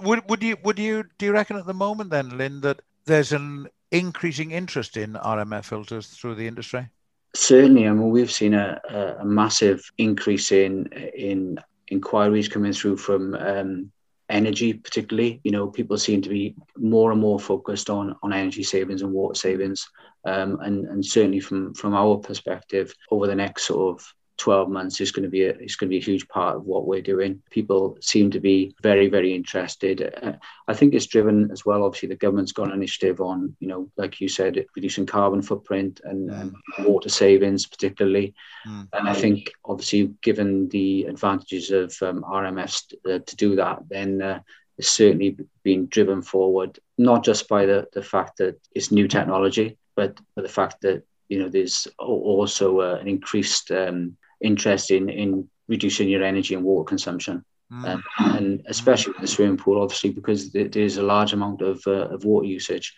Would 0.00 0.28
would 0.28 0.42
you 0.42 0.56
would 0.64 0.78
you 0.78 1.04
do 1.18 1.26
you 1.26 1.32
reckon 1.32 1.56
at 1.56 1.66
the 1.66 1.74
moment 1.74 2.10
then, 2.10 2.36
Lynn, 2.36 2.60
that 2.62 2.80
there's 3.04 3.32
an 3.32 3.68
increasing 3.90 4.50
interest 4.50 4.96
in 4.96 5.12
RMF 5.14 5.64
filters 5.64 6.06
through 6.08 6.36
the 6.36 6.46
industry? 6.46 6.88
Certainly, 7.34 7.86
I 7.86 7.92
mean 7.92 8.10
we've 8.10 8.32
seen 8.32 8.54
a, 8.54 8.80
a 9.20 9.24
massive 9.24 9.82
increase 9.98 10.52
in 10.52 10.86
in 10.86 11.58
inquiries 11.88 12.48
coming 12.48 12.72
through 12.72 12.96
from 12.96 13.34
um, 13.34 13.92
energy, 14.28 14.72
particularly. 14.72 15.40
You 15.44 15.52
know, 15.52 15.68
people 15.68 15.98
seem 15.98 16.22
to 16.22 16.28
be 16.28 16.54
more 16.76 17.12
and 17.12 17.20
more 17.20 17.38
focused 17.38 17.90
on 17.90 18.16
on 18.22 18.32
energy 18.32 18.62
savings 18.62 19.02
and 19.02 19.12
water 19.12 19.34
savings, 19.34 19.88
um, 20.24 20.58
and 20.60 20.86
and 20.86 21.04
certainly 21.04 21.40
from 21.40 21.74
from 21.74 21.94
our 21.94 22.16
perspective, 22.16 22.94
over 23.10 23.26
the 23.26 23.34
next 23.34 23.64
sort 23.66 23.94
of 23.94 24.14
12 24.42 24.68
months 24.70 25.00
is 25.00 25.12
going 25.12 25.22
to 25.22 25.28
be 25.28 25.44
a, 25.44 25.50
it's 25.50 25.76
going 25.76 25.88
to 25.88 25.94
be 25.94 25.98
a 25.98 26.04
huge 26.04 26.26
part 26.26 26.56
of 26.56 26.64
what 26.64 26.84
we're 26.84 27.00
doing. 27.00 27.40
People 27.50 27.96
seem 28.00 28.28
to 28.32 28.40
be 28.40 28.74
very, 28.82 29.06
very 29.06 29.32
interested. 29.32 30.12
Uh, 30.20 30.32
I 30.66 30.74
think 30.74 30.94
it's 30.94 31.06
driven 31.06 31.52
as 31.52 31.64
well. 31.64 31.84
Obviously, 31.84 32.08
the 32.08 32.16
government's 32.16 32.50
got 32.50 32.66
an 32.66 32.72
initiative 32.72 33.20
on, 33.20 33.54
you 33.60 33.68
know, 33.68 33.88
like 33.96 34.20
you 34.20 34.28
said, 34.28 34.66
reducing 34.74 35.06
carbon 35.06 35.42
footprint 35.42 36.00
and, 36.02 36.28
mm. 36.28 36.52
water 36.80 37.08
savings, 37.08 37.66
particularly. 37.66 38.34
Mm. 38.66 38.88
And 38.92 39.08
I 39.08 39.14
think, 39.14 39.52
obviously, 39.64 40.12
given 40.22 40.68
the 40.70 41.04
advantages 41.04 41.70
of 41.70 41.96
um, 42.02 42.24
RMFs 42.24 42.94
uh, 43.08 43.20
to 43.24 43.36
do 43.36 43.54
that, 43.54 43.88
then 43.88 44.20
uh, 44.20 44.40
it's 44.76 44.88
certainly 44.88 45.36
been 45.62 45.86
driven 45.86 46.20
forward, 46.20 46.80
not 46.98 47.22
just 47.22 47.48
by 47.48 47.64
the, 47.64 47.86
the 47.92 48.02
fact 48.02 48.38
that 48.38 48.58
it's 48.72 48.90
new 48.90 49.06
technology, 49.06 49.78
but 49.94 50.18
by 50.34 50.42
the 50.42 50.48
fact 50.48 50.80
that 50.80 51.04
you 51.28 51.38
know 51.38 51.48
there's 51.48 51.86
also 51.98 52.80
uh, 52.80 52.98
an 53.00 53.06
increased 53.06 53.70
um, 53.70 54.16
interest 54.42 54.90
in 54.90 55.08
in 55.08 55.48
reducing 55.68 56.08
your 56.08 56.22
energy 56.22 56.54
and 56.54 56.64
water 56.64 56.84
consumption. 56.84 57.44
Mm. 57.72 57.88
Um, 57.88 58.04
and 58.18 58.62
especially 58.66 59.12
with 59.12 59.22
the 59.22 59.26
swimming 59.26 59.56
pool, 59.56 59.80
obviously, 59.80 60.10
because 60.10 60.52
there's 60.52 60.98
a 60.98 61.02
large 61.02 61.32
amount 61.32 61.62
of, 61.62 61.82
uh, 61.86 62.08
of 62.08 62.24
water 62.24 62.46
usage. 62.46 62.94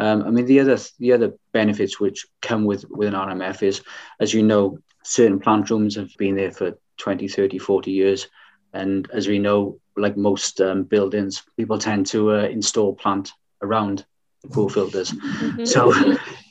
Um, 0.00 0.24
I 0.24 0.30
mean, 0.30 0.46
the 0.46 0.60
other 0.60 0.78
the 0.98 1.12
other 1.12 1.34
benefits 1.52 2.00
which 2.00 2.26
come 2.42 2.64
with, 2.64 2.84
with 2.90 3.08
an 3.08 3.14
RMF 3.14 3.62
is, 3.62 3.82
as 4.20 4.34
you 4.34 4.42
know, 4.42 4.78
certain 5.04 5.38
plant 5.38 5.70
rooms 5.70 5.94
have 5.94 6.10
been 6.18 6.36
there 6.36 6.50
for 6.50 6.78
20, 6.98 7.28
30, 7.28 7.58
40 7.58 7.90
years. 7.90 8.28
And 8.72 9.08
as 9.12 9.26
we 9.28 9.38
know, 9.38 9.80
like 9.96 10.16
most 10.16 10.60
um, 10.60 10.82
buildings, 10.82 11.42
people 11.56 11.78
tend 11.78 12.06
to 12.06 12.32
uh, 12.32 12.42
install 12.42 12.94
plant 12.94 13.32
around 13.62 14.04
the 14.42 14.48
pool 14.48 14.68
filters. 14.68 15.12
Mm-hmm. 15.12 15.64
So 15.64 15.92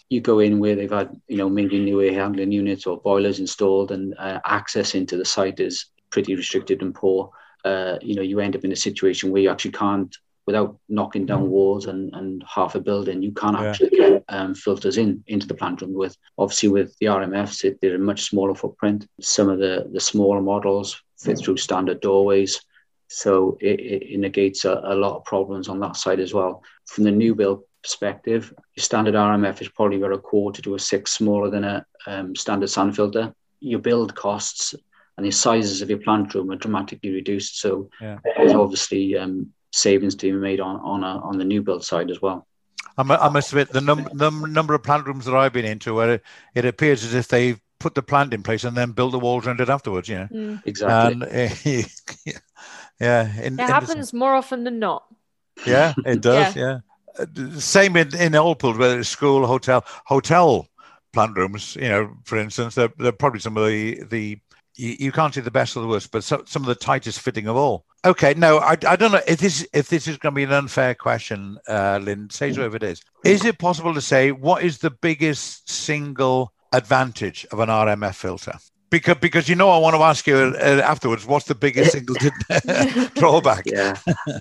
you 0.10 0.22
go 0.22 0.40
in 0.40 0.60
where 0.60 0.76
they've 0.76 0.92
had, 0.92 1.20
you 1.28 1.38
know, 1.38 1.50
maybe 1.50 1.80
new 1.80 2.02
air 2.02 2.14
handling 2.14 2.52
units 2.52 2.86
or 2.86 3.02
boilers 3.02 3.40
installed 3.40 3.92
and 3.92 4.16
uh, 4.18 4.40
access 4.46 4.96
into 4.96 5.18
the 5.18 5.26
site 5.26 5.60
is 5.60 5.88
pretty 6.12 6.36
restricted 6.36 6.82
and 6.82 6.94
poor. 6.94 7.32
Uh, 7.64 7.98
you 8.02 8.16
know, 8.16 8.22
you 8.22 8.40
end 8.40 8.56
up 8.56 8.64
in 8.64 8.72
a 8.72 8.76
situation 8.76 9.32
where 9.32 9.42
you 9.42 9.50
actually 9.50 9.72
can't, 9.72 10.16
without 10.46 10.78
knocking 10.88 11.26
down 11.26 11.44
mm. 11.44 11.48
walls 11.48 11.88
and, 11.88 12.14
and 12.14 12.44
half 12.48 12.76
a 12.76 12.80
building, 12.80 13.24
you 13.24 13.32
can't 13.32 13.60
yeah. 13.60 13.70
actually 13.70 13.90
get 13.90 14.24
um, 14.30 14.54
filters 14.54 14.98
in 14.98 15.24
into 15.26 15.48
the 15.48 15.56
plant 15.56 15.82
room 15.82 15.94
with. 15.94 16.16
Obviously, 16.38 16.70
with 16.70 16.96
the 17.00 17.08
RMFs, 17.08 17.64
it, 17.64 17.80
they're 17.82 17.96
a 17.96 18.00
much 18.00 18.22
smaller 18.22 18.54
footprint. 18.54 19.08
Some 19.20 19.50
of 19.50 19.58
the, 19.58 19.90
the 19.92 20.00
smaller 20.00 20.42
models 20.42 21.02
fit 21.18 21.40
through 21.40 21.58
standard 21.58 22.02
doorways. 22.02 22.62
So 23.08 23.58
it, 23.60 23.80
it 23.80 24.20
negates 24.20 24.66
a, 24.66 24.82
a 24.84 24.96
lot 24.96 25.18
of 25.18 25.26
problems 25.26 25.68
on 25.68 25.80
that 25.80 25.96
side 25.96 26.20
as 26.20 26.34
well. 26.34 26.64
From 26.86 27.06
the 27.06 27.12
new 27.12 27.34
build 27.34 27.64
perspective, 27.86 28.51
your 28.75 28.82
standard 28.82 29.13
RMF 29.13 29.62
is 29.62 29.70
probably 29.70 29.98
about 29.98 30.12
a 30.12 30.18
quarter 30.18 30.60
to 30.63 30.74
a 30.74 30.80
six 30.80 31.13
smaller 31.13 31.51
than 31.51 31.63
a 31.63 31.86
um, 32.08 32.36
standard 32.36 32.70
sand 32.72 32.96
filter. 32.96 33.32
Your 33.60 33.77
build 33.77 34.15
costs 34.15 34.74
and 35.18 35.25
the 35.25 35.32
sizes 35.32 35.84
of 35.84 35.89
your 35.89 36.00
plant 36.00 36.34
room 36.34 36.51
are 36.51 36.56
dramatically 36.56 37.12
reduced. 37.12 37.60
So 37.60 37.89
yeah. 38.01 38.18
there's 38.24 38.54
obviously 38.54 39.15
um, 39.15 39.54
savings 39.72 40.15
to 40.15 40.32
be 40.32 40.38
made 40.38 40.60
on 40.60 40.77
on, 40.77 41.04
a, 41.04 41.20
on 41.20 41.38
the 41.38 41.46
new 41.46 41.62
build 41.62 41.86
side 41.86 42.10
as 42.10 42.22
well. 42.24 42.48
I 42.98 43.04
must 43.04 43.51
admit, 43.51 43.70
the 43.72 43.82
num- 43.82 44.10
num- 44.13 44.51
number 44.54 44.74
of 44.74 44.82
plant 44.82 45.06
rooms 45.06 45.25
that 45.25 45.36
I've 45.36 45.54
been 45.54 45.65
into, 45.65 45.94
where 45.94 46.14
it, 46.16 46.24
it 46.55 46.66
appears 46.66 47.03
as 47.03 47.14
if 47.14 47.27
they've 47.27 47.60
put 47.79 47.94
the 47.94 48.01
plant 48.01 48.33
in 48.33 48.42
place 48.42 48.64
and 48.64 48.75
then 48.75 48.94
built 48.94 49.12
the 49.12 49.20
walls 49.20 49.46
around 49.46 49.60
it 49.60 49.70
afterwards. 49.70 50.10
You 50.10 50.16
know, 50.16 50.27
mm. 50.31 50.62
exactly. 50.66 51.14
And, 51.14 51.24
uh, 52.33 52.40
yeah, 53.00 53.42
in, 53.42 53.60
it 53.60 53.70
happens 53.70 54.12
more 54.14 54.33
often 54.33 54.64
than 54.64 54.79
not. 54.79 55.03
Yeah, 55.68 55.94
it 56.05 56.22
does. 56.31 56.55
yeah. 56.55 56.64
yeah 56.64 56.79
same 57.58 57.96
in, 57.98 58.16
in 58.16 58.36
old 58.36 58.60
pools, 58.60 58.78
whether 58.78 59.00
it's 59.00 59.10
school, 59.10 59.46
hotel, 59.46 59.84
hotel 60.06 60.68
plant 61.14 61.38
rooms, 61.38 61.75
you 61.78 61.88
know, 61.88 62.12
for 62.24 62.38
instance, 62.38 62.75
they're, 62.75 62.92
they're 62.98 63.12
probably 63.12 63.40
some 63.40 63.58
of 63.58 63.68
the, 63.68 64.04
the 64.04 64.38
you, 64.75 64.96
you 65.00 65.12
can't 65.12 65.34
see 65.34 65.42
the 65.42 65.51
best 65.51 65.75
or 65.75 65.82
the 65.82 65.88
worst, 65.88 66.12
but 66.12 66.24
some, 66.24 66.46
some 66.46 66.62
of 66.62 66.68
the 66.68 66.75
tightest 66.75 67.22
fitting 67.22 67.48
of 67.48 67.56
all. 67.56 67.86
Okay, 68.04 68.34
no, 68.36 68.60
I, 68.60 68.78
I 68.88 68.96
don't 68.96 69.12
know 69.12 69.22
if 69.28 69.40
this 69.40 69.68
if 69.74 69.90
this 69.90 70.08
is 70.08 70.18
going 70.18 70.34
to 70.34 70.36
be 70.36 70.44
an 70.44 70.51
unfair 70.51 70.94
question, 70.94 71.58
uh, 71.68 72.00
Lynn. 72.01 72.30
Say 72.30 72.54
so 72.54 72.66
if 72.66 72.75
it 72.75 72.84
is. 72.84 73.01
Is 73.24 73.44
it 73.46 73.58
possible 73.58 73.94
to 73.96 74.01
say 74.01 74.32
what 74.32 74.64
is 74.64 74.78
the 74.78 74.92
biggest 74.92 75.68
single 75.70 76.54
advantage 76.72 77.48
of 77.51 77.60
an 77.60 77.70
RMF 77.70 78.14
filter? 78.14 78.54
Because 78.92 79.18
because 79.20 79.50
you 79.50 79.56
know 79.56 79.72
I 79.72 79.80
want 79.80 79.96
to 79.96 80.04
ask 80.04 80.28
you 80.28 80.36
uh, 80.38 80.82
afterwards. 80.84 81.25
What's 81.25 81.46
the 81.46 81.56
biggest 81.56 81.92
single 81.94 82.16
drawback? 83.16 83.64
Yeah. 83.66 83.98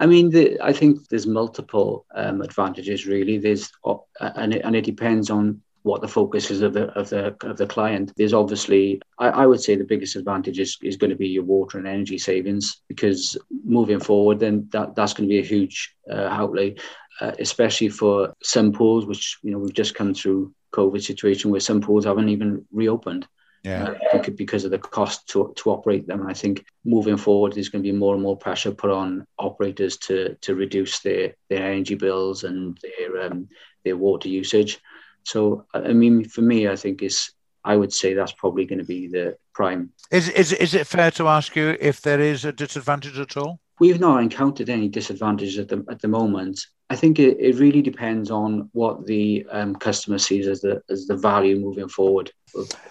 I 0.00 0.06
mean, 0.06 0.30
the, 0.30 0.58
I 0.62 0.72
think 0.72 1.08
there's 1.08 1.26
multiple 1.26 2.06
um, 2.14 2.40
advantages 2.40 3.06
really. 3.06 3.36
There's 3.36 3.70
uh, 3.84 3.96
and 4.20 4.54
it, 4.54 4.62
and 4.64 4.74
it 4.74 4.86
depends 4.86 5.28
on 5.28 5.60
what 5.82 6.00
the 6.00 6.08
focus 6.08 6.50
is 6.50 6.62
of 6.62 6.72
the 6.72 6.86
of 6.98 7.10
the 7.10 7.36
of 7.42 7.58
the 7.58 7.66
client. 7.66 8.12
There's 8.16 8.32
obviously, 8.32 9.02
I, 9.18 9.28
I 9.28 9.46
would 9.46 9.60
say, 9.60 9.76
the 9.76 9.84
biggest 9.84 10.16
advantage 10.16 10.58
is, 10.58 10.78
is 10.82 10.96
going 10.96 11.10
to 11.10 11.16
be 11.16 11.28
your 11.28 11.44
water 11.44 11.76
and 11.76 11.86
energy 11.86 12.16
savings 12.16 12.80
because 12.88 13.36
moving 13.62 14.00
forward, 14.00 14.40
then 14.40 14.68
that 14.72 14.94
that's 14.94 15.12
going 15.12 15.28
to 15.28 15.32
be 15.32 15.40
a 15.40 15.44
huge 15.44 15.94
uh, 16.10 16.28
outlay, 16.30 16.76
uh, 17.20 17.32
especially 17.38 17.90
for 17.90 18.34
some 18.42 18.72
pools, 18.72 19.04
which 19.04 19.38
you 19.42 19.50
know 19.50 19.58
we've 19.58 19.74
just 19.74 19.94
come 19.94 20.14
through 20.14 20.54
COVID 20.72 21.02
situation 21.02 21.50
where 21.50 21.60
some 21.60 21.82
pools 21.82 22.06
haven't 22.06 22.30
even 22.30 22.64
reopened 22.72 23.28
yeah. 23.62 23.94
Because 24.34 24.64
of 24.64 24.70
the 24.70 24.78
cost 24.78 25.28
to, 25.30 25.52
to 25.56 25.70
operate 25.70 26.06
them. 26.06 26.20
And 26.20 26.30
I 26.30 26.34
think 26.34 26.64
moving 26.84 27.16
forward, 27.16 27.52
there's 27.52 27.68
going 27.68 27.82
to 27.84 27.92
be 27.92 27.96
more 27.96 28.14
and 28.14 28.22
more 28.22 28.36
pressure 28.36 28.72
put 28.72 28.90
on 28.90 29.26
operators 29.38 29.98
to 29.98 30.34
to 30.40 30.54
reduce 30.54 31.00
their 31.00 31.34
their 31.48 31.64
energy 31.64 31.94
bills 31.94 32.44
and 32.44 32.78
their 32.82 33.22
um, 33.22 33.48
their 33.84 33.96
water 33.96 34.28
usage. 34.28 34.80
So, 35.24 35.66
I 35.74 35.92
mean, 35.92 36.24
for 36.24 36.42
me, 36.42 36.68
I 36.68 36.76
think 36.76 37.02
is 37.02 37.32
I 37.64 37.76
would 37.76 37.92
say 37.92 38.14
that's 38.14 38.32
probably 38.32 38.64
going 38.64 38.78
to 38.78 38.84
be 38.84 39.08
the 39.08 39.36
prime. 39.52 39.90
Is 40.10 40.28
is 40.30 40.52
is 40.52 40.74
it 40.74 40.86
fair 40.86 41.10
to 41.12 41.28
ask 41.28 41.54
you 41.54 41.76
if 41.80 42.00
there 42.00 42.20
is 42.20 42.44
a 42.44 42.52
disadvantage 42.52 43.18
at 43.18 43.36
all? 43.36 43.60
We've 43.78 44.00
not 44.00 44.22
encountered 44.22 44.68
any 44.68 44.88
disadvantages 44.88 45.58
at 45.58 45.68
the 45.68 45.84
at 45.90 46.00
the 46.00 46.08
moment. 46.08 46.60
I 46.88 46.96
think 46.96 47.18
it, 47.18 47.38
it 47.38 47.56
really 47.56 47.82
depends 47.82 48.30
on 48.30 48.68
what 48.72 49.06
the 49.06 49.46
um, 49.50 49.76
customer 49.76 50.18
sees 50.18 50.48
as 50.48 50.60
the 50.60 50.82
as 50.90 51.06
the 51.06 51.16
value 51.16 51.58
moving 51.58 51.88
forward. 51.88 52.32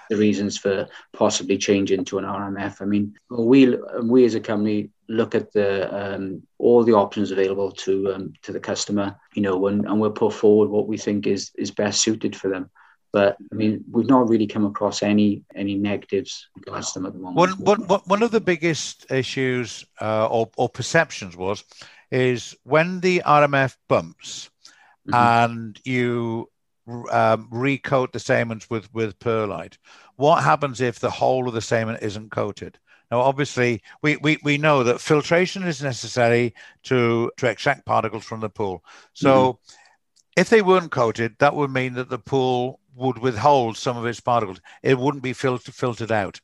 The 0.09 0.17
reasons 0.17 0.57
for 0.57 0.87
possibly 1.13 1.57
changing 1.57 2.05
to 2.05 2.17
an 2.17 2.25
RMF. 2.25 2.81
I 2.81 2.85
mean, 2.85 3.15
we 3.29 3.77
we 4.01 4.25
as 4.25 4.35
a 4.35 4.39
company 4.39 4.89
look 5.07 5.35
at 5.35 5.51
the 5.51 6.15
um, 6.15 6.43
all 6.57 6.83
the 6.83 6.93
options 6.93 7.31
available 7.31 7.71
to 7.71 8.13
um, 8.13 8.33
to 8.43 8.51
the 8.51 8.59
customer, 8.59 9.15
you 9.33 9.41
know, 9.41 9.67
and, 9.67 9.85
and 9.85 9.99
we'll 9.99 10.11
put 10.11 10.33
forward 10.33 10.69
what 10.69 10.87
we 10.87 10.97
think 10.97 11.27
is 11.27 11.51
is 11.57 11.71
best 11.71 12.01
suited 12.01 12.35
for 12.35 12.49
them. 12.49 12.69
But 13.11 13.37
I 13.51 13.55
mean, 13.55 13.83
we've 13.91 14.07
not 14.07 14.29
really 14.29 14.47
come 14.47 14.65
across 14.65 15.01
any 15.01 15.43
any 15.55 15.75
negatives 15.75 16.47
against 16.57 16.93
them 16.93 17.05
at 17.05 17.13
the 17.13 17.19
moment. 17.19 17.59
One, 17.59 17.79
one, 17.87 18.01
one 18.05 18.23
of 18.23 18.31
the 18.31 18.41
biggest 18.41 19.11
issues 19.11 19.85
uh, 19.99 20.27
or, 20.27 20.49
or 20.57 20.69
perceptions 20.69 21.35
was 21.35 21.63
is 22.11 22.55
when 22.63 22.99
the 22.99 23.21
RMF 23.25 23.75
bumps 23.87 24.49
mm-hmm. 25.07 25.15
and 25.15 25.79
you 25.83 26.49
um, 27.11 27.47
recoat 27.51 28.11
the 28.11 28.19
cements 28.19 28.69
with 28.69 28.93
with 28.93 29.19
perlite, 29.19 29.77
what 30.15 30.43
happens 30.43 30.81
if 30.81 30.99
the 30.99 31.09
whole 31.09 31.47
of 31.47 31.53
the 31.53 31.61
cement 31.61 31.99
isn't 32.01 32.31
coated? 32.31 32.77
Now, 33.11 33.21
obviously, 33.21 33.81
we, 34.03 34.17
we, 34.17 34.37
we 34.43 34.57
know 34.57 34.83
that 34.83 35.01
filtration 35.01 35.63
is 35.63 35.81
necessary 35.81 36.53
to, 36.83 37.31
to 37.37 37.47
extract 37.47 37.85
particles 37.85 38.23
from 38.23 38.39
the 38.39 38.49
pool. 38.49 38.83
So, 39.13 39.53
mm-hmm. 39.53 40.39
if 40.41 40.49
they 40.49 40.61
weren't 40.61 40.91
coated, 40.91 41.35
that 41.39 41.55
would 41.55 41.71
mean 41.71 41.93
that 41.93 42.09
the 42.09 42.19
pool 42.19 42.79
would 42.95 43.17
withhold 43.17 43.77
some 43.77 43.97
of 43.97 44.05
its 44.05 44.19
particles. 44.19 44.59
It 44.83 44.99
wouldn't 44.99 45.23
be 45.23 45.33
filtered 45.33 45.73
filtered 45.73 46.11
out. 46.11 46.39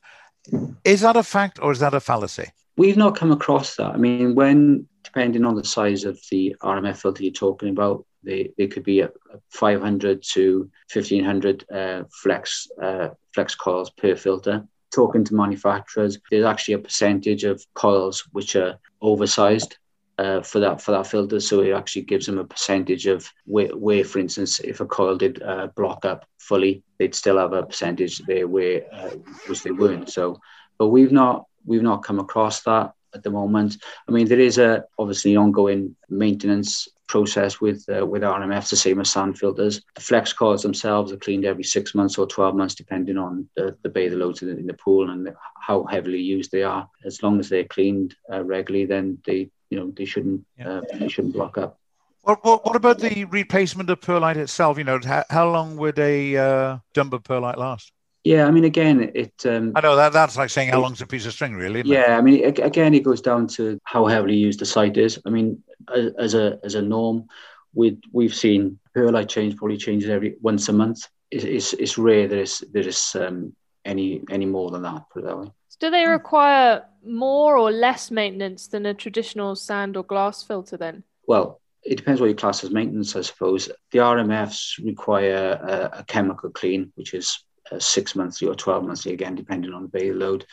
Is 0.84 1.02
that 1.02 1.16
a 1.16 1.22
fact 1.22 1.58
or 1.60 1.70
is 1.72 1.80
that 1.80 1.94
a 1.94 2.00
fallacy? 2.00 2.48
We've 2.76 2.96
not 2.96 3.16
come 3.16 3.32
across 3.32 3.76
that. 3.76 3.94
I 3.94 3.96
mean, 3.96 4.34
when 4.34 4.88
depending 5.02 5.44
on 5.44 5.54
the 5.54 5.64
size 5.64 6.04
of 6.04 6.18
the 6.30 6.56
RMF 6.62 6.96
filter 6.96 7.22
you're 7.22 7.32
talking 7.32 7.70
about, 7.70 8.04
they, 8.26 8.52
they 8.58 8.66
could 8.66 8.82
be 8.82 9.00
a 9.00 9.10
500 9.50 10.22
to 10.34 10.70
1500 10.92 11.64
uh, 11.70 12.02
flex 12.22 12.68
uh, 12.82 13.08
flex 13.32 13.54
coils 13.54 13.90
per 13.90 14.16
filter. 14.16 14.66
Talking 14.94 15.24
to 15.24 15.34
manufacturers, 15.34 16.18
there's 16.30 16.44
actually 16.44 16.74
a 16.74 16.78
percentage 16.78 17.44
of 17.44 17.64
coils 17.74 18.28
which 18.32 18.56
are 18.56 18.78
oversized 19.00 19.78
uh, 20.18 20.40
for 20.42 20.60
that 20.60 20.80
for 20.80 20.92
that 20.92 21.06
filter. 21.06 21.40
So 21.40 21.60
it 21.60 21.72
actually 21.72 22.02
gives 22.02 22.26
them 22.26 22.38
a 22.38 22.44
percentage 22.44 23.06
of 23.06 23.30
where, 23.44 23.68
where 23.68 24.04
for 24.04 24.18
instance, 24.18 24.60
if 24.60 24.80
a 24.80 24.86
coil 24.86 25.16
did 25.16 25.42
uh, 25.42 25.68
block 25.76 26.04
up 26.04 26.26
fully, 26.38 26.82
they'd 26.98 27.14
still 27.14 27.38
have 27.38 27.52
a 27.52 27.62
percentage 27.62 28.18
there 28.26 28.48
where 28.48 28.82
uh, 28.92 29.10
which 29.46 29.62
they 29.62 29.70
weren't. 29.70 30.10
So, 30.10 30.40
but 30.78 30.88
we've 30.88 31.12
not 31.12 31.46
we've 31.64 31.82
not 31.82 32.02
come 32.02 32.18
across 32.18 32.62
that 32.62 32.92
at 33.14 33.22
the 33.22 33.30
moment. 33.30 33.76
I 34.08 34.12
mean, 34.12 34.28
there 34.28 34.40
is 34.40 34.58
a 34.58 34.84
obviously 34.98 35.36
ongoing 35.36 35.96
maintenance 36.08 36.88
process 37.06 37.60
with 37.60 37.84
uh, 37.88 38.04
with 38.04 38.22
RMFs, 38.22 38.70
the 38.70 38.76
same 38.76 39.00
as 39.00 39.10
sand 39.10 39.38
filters. 39.38 39.82
The 39.94 40.00
flex 40.00 40.32
coils 40.32 40.62
themselves 40.62 41.12
are 41.12 41.16
cleaned 41.16 41.44
every 41.44 41.64
six 41.64 41.94
months 41.94 42.18
or 42.18 42.26
12 42.26 42.54
months, 42.54 42.74
depending 42.74 43.16
on 43.16 43.48
the, 43.56 43.76
the 43.82 43.88
bather 43.88 44.16
loads 44.16 44.42
in 44.42 44.48
the, 44.48 44.56
in 44.56 44.66
the 44.66 44.74
pool 44.74 45.10
and 45.10 45.26
the, 45.26 45.34
how 45.60 45.84
heavily 45.84 46.20
used 46.20 46.50
they 46.50 46.62
are. 46.62 46.88
As 47.04 47.22
long 47.22 47.38
as 47.38 47.48
they're 47.48 47.64
cleaned 47.64 48.14
uh, 48.32 48.42
regularly, 48.44 48.86
then 48.86 49.18
they 49.26 49.50
you 49.70 49.78
know 49.78 49.92
they 49.96 50.04
shouldn't 50.04 50.44
yeah. 50.58 50.68
uh, 50.68 50.80
they 50.98 51.08
shouldn't 51.08 51.34
block 51.34 51.58
up. 51.58 51.78
What, 52.22 52.44
what, 52.44 52.66
what, 52.66 52.74
about 52.74 52.98
the 52.98 53.24
replacement 53.26 53.88
of 53.88 54.00
perlite 54.00 54.36
itself? 54.36 54.78
You 54.78 54.84
know, 54.84 54.98
how, 55.04 55.22
how 55.30 55.48
long 55.48 55.76
would 55.76 55.96
a 56.00 56.36
uh, 56.36 56.78
perlite 56.92 57.56
last? 57.56 57.92
Yeah, 58.26 58.48
I 58.48 58.50
mean, 58.50 58.64
again, 58.64 59.12
it. 59.14 59.46
Um, 59.46 59.70
I 59.76 59.80
know 59.80 59.94
that 59.94 60.12
that's 60.12 60.36
like 60.36 60.50
saying 60.50 60.70
how 60.70 60.80
long's 60.80 61.00
a 61.00 61.06
piece 61.06 61.26
of 61.26 61.32
string, 61.32 61.54
really. 61.54 61.82
yeah, 61.84 62.16
it? 62.16 62.18
I 62.18 62.20
mean, 62.22 62.42
it, 62.42 62.58
again, 62.58 62.92
it 62.92 63.04
goes 63.04 63.20
down 63.20 63.46
to 63.48 63.78
how 63.84 64.06
heavily 64.06 64.34
used 64.34 64.58
the 64.58 64.66
site 64.66 64.96
is. 64.96 65.20
I 65.24 65.30
mean, 65.30 65.62
as 66.18 66.34
a 66.34 66.58
as 66.62 66.74
a 66.74 66.82
norm, 66.82 67.26
we 67.74 67.98
we've 68.12 68.34
seen 68.34 68.78
perlite 68.94 69.28
change 69.28 69.56
probably 69.56 69.76
changes 69.76 70.10
every 70.10 70.36
once 70.40 70.68
a 70.68 70.72
month. 70.72 71.08
It's 71.30 71.44
it's, 71.44 71.72
it's 71.74 71.98
rare 71.98 72.28
there 72.28 72.40
is 72.40 72.64
there 72.72 72.86
is 72.86 73.14
um, 73.14 73.54
any 73.84 74.22
any 74.30 74.46
more 74.46 74.70
than 74.70 74.82
that. 74.82 75.04
Put 75.12 75.24
it 75.24 75.26
that 75.26 75.38
way. 75.38 75.50
Do 75.78 75.90
they 75.90 76.06
require 76.06 76.84
more 77.04 77.58
or 77.58 77.70
less 77.70 78.10
maintenance 78.10 78.66
than 78.66 78.86
a 78.86 78.94
traditional 78.94 79.54
sand 79.54 79.96
or 79.96 80.04
glass 80.04 80.42
filter? 80.42 80.76
Then. 80.76 81.04
Well, 81.26 81.60
it 81.84 81.96
depends 81.96 82.20
what 82.20 82.28
you 82.28 82.34
class 82.34 82.64
as 82.64 82.70
maintenance, 82.70 83.14
I 83.14 83.20
suppose. 83.20 83.70
The 83.92 83.98
RMFs 83.98 84.84
require 84.84 85.60
a, 85.62 86.00
a 86.00 86.04
chemical 86.04 86.50
clean, 86.50 86.92
which 86.96 87.14
is 87.14 87.38
uh, 87.70 87.78
six 87.78 88.16
monthly 88.16 88.48
or 88.48 88.54
12 88.54 88.84
monthly, 88.84 89.12
again, 89.12 89.34
depending 89.34 89.72
on 89.72 89.82
the 89.82 89.88
bay 89.88 90.12
load. 90.12 90.46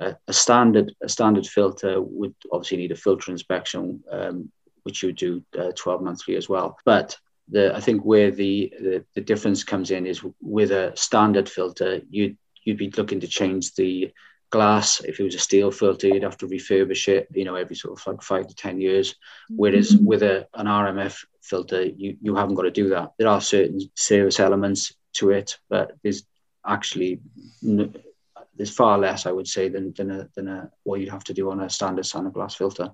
Uh, 0.00 0.12
a 0.26 0.32
standard 0.32 0.92
a 1.02 1.08
standard 1.08 1.46
filter 1.46 2.00
would 2.00 2.34
obviously 2.50 2.78
need 2.78 2.92
a 2.92 2.96
filter 2.96 3.30
inspection, 3.30 4.02
um, 4.10 4.50
which 4.84 5.02
you 5.02 5.08
would 5.08 5.16
do 5.16 5.42
uh, 5.58 5.72
12 5.76 6.02
monthly 6.02 6.36
as 6.36 6.48
well. 6.48 6.78
But 6.84 7.16
the, 7.48 7.74
I 7.74 7.80
think 7.80 8.02
where 8.02 8.30
the, 8.30 8.72
the, 8.78 9.04
the 9.14 9.20
difference 9.20 9.64
comes 9.64 9.90
in 9.90 10.06
is 10.06 10.22
with 10.40 10.70
a 10.70 10.92
standard 10.96 11.48
filter, 11.48 12.00
you'd 12.10 12.36
you'd 12.64 12.78
be 12.78 12.92
looking 12.96 13.20
to 13.20 13.26
change 13.26 13.74
the 13.74 14.12
glass. 14.50 15.00
If 15.00 15.18
it 15.18 15.24
was 15.24 15.34
a 15.34 15.40
steel 15.40 15.70
filter, 15.70 16.06
you'd 16.06 16.22
have 16.22 16.38
to 16.38 16.46
refurbish 16.46 17.08
it, 17.08 17.26
you 17.32 17.44
know, 17.44 17.56
every 17.56 17.74
sort 17.74 17.98
of 17.98 18.06
like 18.06 18.22
five 18.22 18.46
to 18.46 18.54
ten 18.54 18.80
years. 18.80 19.16
Whereas 19.48 19.92
mm-hmm. 19.92 20.04
with 20.04 20.22
a 20.22 20.46
an 20.54 20.66
RMF 20.66 21.24
filter, 21.42 21.84
you 21.84 22.16
you 22.20 22.36
haven't 22.36 22.54
got 22.54 22.62
to 22.62 22.70
do 22.70 22.90
that. 22.90 23.12
There 23.18 23.28
are 23.28 23.40
certain 23.40 23.80
service 23.94 24.38
elements 24.38 24.94
to 25.14 25.30
it, 25.30 25.58
but 25.68 25.92
there's 26.02 26.22
actually 26.64 27.20
there's 27.60 28.74
far 28.74 28.98
less, 28.98 29.26
I 29.26 29.32
would 29.32 29.48
say, 29.48 29.68
than 29.68 29.92
than 29.96 30.10
a, 30.10 30.28
than 30.34 30.48
a 30.48 30.70
what 30.84 31.00
you'd 31.00 31.08
have 31.08 31.24
to 31.24 31.34
do 31.34 31.50
on 31.50 31.60
a 31.60 31.70
standard 31.70 32.06
sand 32.06 32.32
glass 32.32 32.54
filter. 32.54 32.90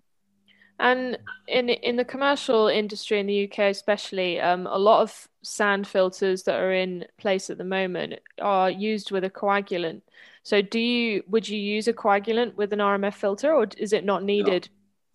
And 0.81 1.19
in 1.49 1.69
in 1.69 1.97
the 1.97 2.05
commercial 2.05 2.69
industry 2.69 3.19
in 3.19 3.27
the 3.27 3.51
UK, 3.51 3.71
especially, 3.71 4.41
um, 4.41 4.67
a 4.67 4.79
lot 4.79 5.03
of 5.03 5.29
sand 5.43 5.88
filters 5.88 6.45
that 6.45 6.61
are 6.61 6.73
in 6.73 7.05
place 7.19 7.51
at 7.51 7.59
the 7.59 7.64
moment 7.64 8.14
are 8.41 8.71
used 8.71 9.11
with 9.11 9.25
a 9.25 9.31
coagulant. 9.31 10.03
So, 10.45 10.62
do 10.62 10.79
you 10.79 11.25
would 11.27 11.49
you 11.49 11.59
use 11.59 11.88
a 11.88 11.93
coagulant 11.93 12.55
with 12.55 12.73
an 12.73 12.79
RMF 12.79 13.14
filter, 13.14 13.53
or 13.53 13.67
is 13.77 13.93
it 13.93 14.05
not 14.05 14.23
needed? 14.23 14.69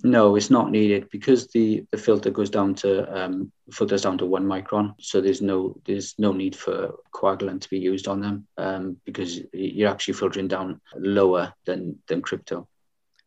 No, 0.06 0.36
it's 0.36 0.50
not 0.50 0.70
needed 0.70 1.10
because 1.10 1.48
the, 1.48 1.86
the 1.92 1.98
filter 1.98 2.30
goes 2.30 2.50
down 2.50 2.76
to 2.76 3.10
um, 3.18 3.50
filters 3.72 4.02
down 4.02 4.18
to 4.18 4.26
one 4.26 4.46
micron. 4.46 4.96
So 5.00 5.22
there's 5.22 5.42
no 5.42 5.80
there's 5.86 6.16
no 6.18 6.34
need 6.34 6.58
for 6.58 6.96
coagulant 7.16 7.62
to 7.62 7.70
be 7.70 7.80
used 7.80 8.10
on 8.10 8.20
them 8.20 8.48
um, 8.58 8.98
because 9.06 9.40
you're 9.54 9.90
actually 9.90 10.16
filtering 10.16 10.50
down 10.50 10.82
lower 10.98 11.54
than 11.66 12.00
than 12.08 12.22
crypto. 12.22 12.68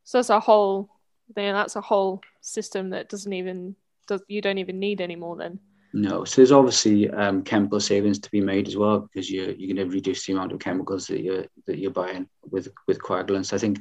So 0.05 0.19
that's 0.19 0.29
a 0.29 0.39
whole 0.39 0.91
then 1.35 1.55
that's 1.55 1.77
a 1.77 1.81
whole 1.81 2.23
system 2.41 2.91
that 2.91 3.09
doesn't 3.09 3.33
even 3.33 3.75
does 4.07 4.23
you 4.29 4.41
don't 4.41 4.59
even 4.59 4.79
need 4.79 5.01
anymore 5.01 5.37
then. 5.37 5.59
No, 5.93 6.25
so 6.25 6.37
there's 6.37 6.53
obviously 6.53 7.09
um, 7.11 7.43
chemical 7.43 7.81
savings 7.81 8.19
to 8.19 8.31
be 8.31 8.41
made 8.41 8.69
as 8.69 8.77
well 8.77 9.01
because 9.01 9.31
you're 9.31 9.51
you're 9.53 9.75
going 9.75 9.89
to 9.89 9.95
reduce 9.95 10.27
the 10.27 10.33
amount 10.35 10.53
of 10.53 10.59
chemicals 10.59 11.07
that 11.07 11.23
you're 11.23 11.47
that 11.67 11.79
you're 11.79 11.91
buying 11.91 12.29
with 12.51 12.69
with 12.87 13.01
coagulants. 13.01 13.53
I 13.53 13.59
think 13.59 13.81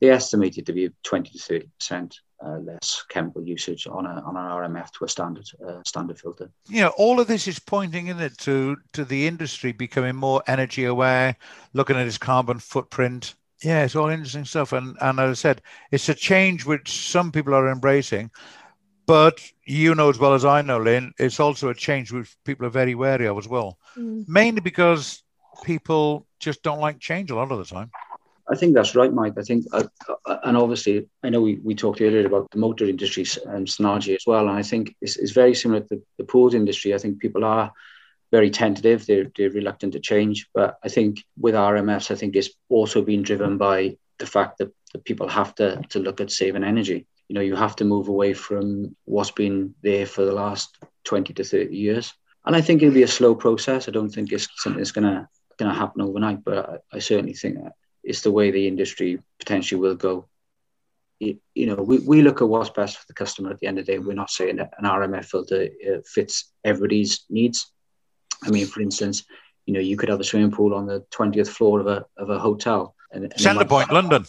they 0.00 0.10
estimate 0.10 0.58
it 0.58 0.66
to 0.66 0.72
be 0.72 0.90
20 1.04 1.30
to 1.30 1.38
30 1.38 1.68
percent 1.78 2.20
uh, 2.44 2.58
less 2.58 3.02
chemical 3.08 3.42
usage 3.42 3.86
on 3.86 4.04
a 4.04 4.20
on 4.20 4.36
an 4.36 4.44
RMF 4.44 4.90
to 4.92 5.04
a 5.04 5.08
standard 5.08 5.46
uh, 5.66 5.80
standard 5.86 6.18
filter. 6.18 6.50
You 6.68 6.82
know, 6.82 6.92
all 6.96 7.20
of 7.20 7.26
this 7.26 7.48
is 7.48 7.58
pointing 7.58 8.08
in 8.08 8.20
it 8.20 8.36
to 8.38 8.76
to 8.92 9.04
the 9.04 9.26
industry 9.26 9.72
becoming 9.72 10.16
more 10.16 10.42
energy 10.46 10.84
aware, 10.84 11.36
looking 11.72 11.96
at 11.96 12.06
its 12.06 12.18
carbon 12.18 12.58
footprint. 12.58 13.34
Yeah, 13.62 13.84
it's 13.84 13.96
all 13.96 14.08
interesting 14.08 14.44
stuff, 14.44 14.72
and 14.72 14.96
and 15.00 15.18
as 15.18 15.30
I 15.30 15.34
said, 15.34 15.62
it's 15.90 16.08
a 16.08 16.14
change 16.14 16.66
which 16.66 17.08
some 17.08 17.32
people 17.32 17.54
are 17.54 17.70
embracing, 17.70 18.30
but 19.06 19.40
you 19.64 19.94
know 19.94 20.10
as 20.10 20.18
well 20.18 20.34
as 20.34 20.44
I 20.44 20.60
know, 20.62 20.78
Lynn, 20.78 21.12
it's 21.18 21.40
also 21.40 21.70
a 21.70 21.74
change 21.74 22.12
which 22.12 22.36
people 22.44 22.66
are 22.66 22.70
very 22.70 22.94
wary 22.94 23.26
of 23.26 23.38
as 23.38 23.48
well, 23.48 23.78
mm. 23.96 24.28
mainly 24.28 24.60
because 24.60 25.22
people 25.64 26.26
just 26.38 26.62
don't 26.62 26.80
like 26.80 26.98
change 26.98 27.30
a 27.30 27.34
lot 27.34 27.50
of 27.50 27.58
the 27.58 27.64
time. 27.64 27.90
I 28.48 28.54
think 28.54 28.74
that's 28.74 28.94
right, 28.94 29.12
Mike. 29.12 29.34
I 29.38 29.42
think, 29.42 29.66
uh, 29.72 29.84
uh, 30.24 30.36
and 30.44 30.56
obviously, 30.56 31.08
I 31.22 31.30
know 31.30 31.40
we, 31.40 31.56
we 31.64 31.74
talked 31.74 32.00
earlier 32.00 32.26
about 32.26 32.48
the 32.52 32.58
motor 32.58 32.84
industry 32.84 33.24
and 33.46 33.66
synergy 33.66 34.14
as 34.14 34.24
well. 34.24 34.48
And 34.48 34.56
I 34.56 34.62
think 34.62 34.94
it's, 35.00 35.16
it's 35.16 35.32
very 35.32 35.54
similar 35.54 35.80
to 35.80 35.88
the, 35.88 36.02
the 36.18 36.24
pools 36.24 36.54
industry. 36.54 36.94
I 36.94 36.98
think 36.98 37.18
people 37.18 37.44
are 37.44 37.72
very 38.38 38.50
tentative, 38.50 39.06
they're, 39.06 39.30
they're 39.36 39.58
reluctant 39.60 39.92
to 39.94 40.00
change. 40.00 40.48
But 40.52 40.78
I 40.86 40.88
think 40.88 41.24
with 41.38 41.54
RMFs, 41.54 42.10
I 42.10 42.16
think 42.16 42.36
it's 42.36 42.50
also 42.68 43.02
been 43.02 43.22
driven 43.22 43.56
by 43.58 43.96
the 44.18 44.26
fact 44.26 44.58
that, 44.58 44.70
that 44.92 45.04
people 45.04 45.28
have 45.28 45.54
to, 45.56 45.80
to 45.90 45.98
look 45.98 46.20
at 46.20 46.30
saving 46.30 46.64
energy. 46.64 47.06
You 47.28 47.34
know, 47.34 47.40
you 47.40 47.56
have 47.56 47.76
to 47.76 47.84
move 47.84 48.08
away 48.08 48.34
from 48.34 48.94
what's 49.04 49.30
been 49.30 49.74
there 49.82 50.06
for 50.06 50.24
the 50.24 50.38
last 50.44 50.76
20 51.04 51.32
to 51.34 51.44
30 51.44 51.76
years. 51.76 52.12
And 52.44 52.54
I 52.54 52.60
think 52.60 52.82
it'll 52.82 52.94
be 52.94 53.02
a 53.02 53.18
slow 53.20 53.34
process. 53.34 53.88
I 53.88 53.92
don't 53.92 54.10
think 54.10 54.32
it's 54.32 54.48
something 54.62 54.78
that's 54.78 54.92
going 54.92 55.10
to 55.12 55.28
going 55.58 55.72
to 55.72 55.78
happen 55.78 56.02
overnight, 56.02 56.44
but 56.44 56.58
I, 56.68 56.96
I 56.96 56.98
certainly 56.98 57.32
think 57.32 57.56
it's 58.04 58.20
the 58.20 58.30
way 58.30 58.50
the 58.50 58.68
industry 58.68 59.18
potentially 59.38 59.80
will 59.80 59.94
go. 59.94 60.28
You, 61.18 61.38
you, 61.54 61.66
know, 61.66 61.76
we, 61.76 61.98
we 61.98 62.22
look 62.22 62.42
at 62.42 62.48
what's 62.48 62.70
best 62.70 62.98
for 62.98 63.06
the 63.08 63.14
customer 63.14 63.50
at 63.50 63.58
the 63.60 63.66
end 63.66 63.78
of 63.78 63.86
the 63.86 63.92
day. 63.92 63.98
We're 63.98 64.12
not 64.12 64.30
saying 64.30 64.56
that 64.56 64.74
an 64.78 64.84
RMF 64.84 65.24
filter 65.24 65.68
uh, 65.86 66.00
fits 66.04 66.52
everybody's 66.62 67.24
needs. 67.30 67.72
I 68.44 68.50
mean, 68.50 68.66
for 68.66 68.80
instance, 68.80 69.24
you 69.66 69.74
know, 69.74 69.80
you 69.80 69.96
could 69.96 70.08
have 70.08 70.20
a 70.20 70.24
swimming 70.24 70.52
pool 70.52 70.74
on 70.74 70.86
the 70.86 71.04
20th 71.12 71.48
floor 71.48 71.80
of 71.80 71.86
a, 71.86 72.06
of 72.16 72.30
a 72.30 72.38
hotel. 72.38 72.94
And, 73.12 73.24
and 73.24 73.34
Centrepoint, 73.34 73.90
London. 73.90 74.24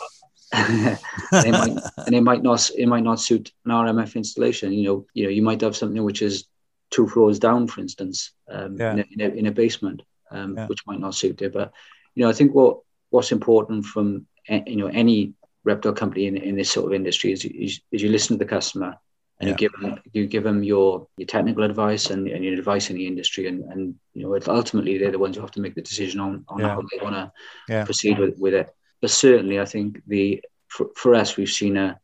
and, 0.54 0.98
it 1.32 1.52
might, 1.52 1.78
and 2.06 2.16
it 2.16 2.22
might 2.22 2.42
not 2.42 2.70
it 2.78 2.88
might 2.88 3.04
not 3.04 3.20
suit 3.20 3.52
an 3.66 3.72
RMF 3.72 4.16
installation. 4.16 4.72
You 4.72 4.84
know, 4.86 5.06
you 5.14 5.24
know, 5.24 5.30
you 5.30 5.42
might 5.42 5.60
have 5.62 5.76
something 5.76 6.02
which 6.04 6.22
is 6.22 6.46
two 6.90 7.08
floors 7.08 7.38
down, 7.38 7.68
for 7.68 7.82
instance, 7.82 8.32
um, 8.50 8.78
yeah. 8.78 8.94
in, 8.94 9.00
a, 9.00 9.06
in, 9.12 9.22
a, 9.22 9.36
in, 9.40 9.46
a, 9.48 9.52
basement, 9.52 10.04
um, 10.32 10.56
yeah. 10.56 10.68
which 10.68 10.80
might 10.88 11.02
not 11.02 11.16
suit 11.16 11.42
it. 11.42 11.52
But 11.52 11.74
you 12.16 12.24
know, 12.24 12.30
I 12.30 12.34
think 12.34 12.56
what 12.56 12.80
what's 13.10 13.34
important 13.34 13.86
from 13.86 14.26
you 14.48 14.78
know 14.78 14.88
any 14.88 15.34
reptile 15.66 15.94
company 15.94 16.28
in, 16.28 16.38
in 16.38 16.56
this 16.56 16.72
sort 16.72 16.86
of 16.86 16.94
industry 16.94 17.34
is, 17.34 17.44
is, 17.44 17.82
is 17.92 18.02
you 18.02 18.10
listen 18.10 18.38
to 18.38 18.44
the 18.44 18.50
customer 18.50 18.98
and 19.40 19.50
yeah. 19.50 19.54
you 19.54 19.58
give 19.58 19.82
them 19.82 20.00
you 20.14 20.28
give 20.28 20.44
them 20.44 20.64
your 20.64 21.08
your 21.18 21.28
technical 21.28 21.64
advice 21.64 22.10
and, 22.10 22.28
and 22.28 22.44
your 22.44 22.54
advice 22.54 22.90
in 22.90 22.96
the 22.96 23.08
industry 23.08 23.48
and 23.48 23.64
and 23.72 23.96
you 24.14 24.24
know 24.24 24.40
ultimately 24.48 24.98
they're 24.98 25.12
the 25.12 25.20
ones 25.20 25.36
who 25.36 25.42
have 25.42 25.52
to 25.52 25.62
make 25.62 25.76
the 25.76 25.82
decision 25.82 26.20
on, 26.20 26.44
on 26.48 26.60
yeah. 26.60 26.70
how 26.70 26.82
they 26.82 27.04
want 27.04 27.16
to 27.16 27.32
yeah. 27.70 27.86
proceed 27.86 28.18
with, 28.18 28.38
with 28.38 28.54
it 28.54 28.70
but 29.02 29.10
certainly 29.10 29.60
i 29.60 29.66
think 29.66 30.02
the 30.08 30.44
for, 30.68 30.88
for 30.96 31.14
us 31.14 31.38
we've 31.38 31.50
seen 31.50 31.78
a 31.78 32.00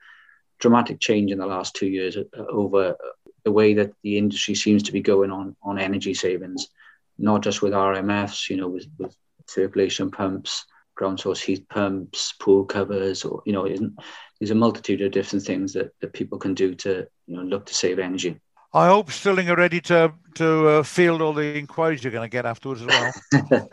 dramatic 0.60 1.00
change 1.00 1.32
in 1.32 1.40
the 1.40 1.46
last 1.46 1.76
two 1.76 1.88
years 1.88 2.16
uh, 2.18 2.24
over 2.50 2.96
the 3.44 3.52
way 3.52 3.74
that 3.74 3.92
the 4.04 4.18
industry 4.18 4.56
seems 4.56 4.84
to 4.84 4.92
be 4.92 5.02
going 5.02 5.32
on 5.32 5.56
on 5.64 5.80
energy 5.80 6.14
savings 6.14 6.68
not 7.18 7.42
just 7.42 7.62
with 7.62 7.74
rmfs 7.74 8.50
you 8.50 8.58
know 8.58 8.68
with, 8.68 8.88
with 8.98 9.16
circulation 9.48 10.12
pumps 10.12 10.66
ground 10.96 11.20
source 11.20 11.42
heat 11.42 11.68
pumps, 11.70 12.34
pool 12.40 12.66
covers, 12.66 13.26
or 13.26 13.42
you 13.46 13.54
know, 13.54 13.68
there's 14.40 14.52
a 14.52 14.56
multitude 14.56 15.02
of 15.02 15.12
different 15.12 15.46
things 15.46 15.74
that, 15.74 15.92
that 16.02 16.14
people 16.14 16.38
can 16.38 16.54
do 16.54 16.76
to 16.76 17.08
you 17.28 17.36
know 17.36 17.44
look 17.44 17.66
to 17.66 17.74
save 17.74 18.00
energy. 18.00 18.40
I 18.76 18.88
hope 18.88 19.12
Sterling 19.12 19.50
are 19.50 19.56
ready 19.56 19.82
to 19.82 20.14
to 20.36 20.68
uh, 20.68 20.84
field 20.84 21.22
all 21.22 21.34
the 21.34 21.58
inquiries 21.58 22.04
you're 22.04 22.12
going 22.12 22.28
to 22.28 22.32
get 22.32 22.46
afterwards 22.46 22.82
as 22.82 22.88
well. 22.88 23.70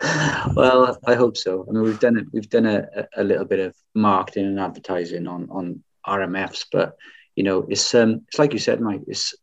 well, 0.55 0.97
I 1.07 1.15
hope 1.15 1.37
so. 1.37 1.65
I 1.67 1.71
mean, 1.71 1.83
we've 1.83 1.99
done 1.99 2.17
it. 2.17 2.27
We've 2.31 2.49
done 2.49 2.67
a, 2.67 2.85
a 3.17 3.23
little 3.23 3.45
bit 3.45 3.59
of 3.59 3.75
marketing 3.95 4.45
and 4.45 4.59
advertising 4.59 5.27
on 5.27 5.49
on 5.49 5.83
RMFs, 6.05 6.65
but 6.71 6.95
you 7.35 7.43
know, 7.43 7.65
it's 7.69 7.95
um, 7.95 8.21
it's 8.27 8.39
like 8.39 8.53
you 8.53 8.59
said, 8.59 8.79
Mike. 8.79 9.01
It's 9.07 9.33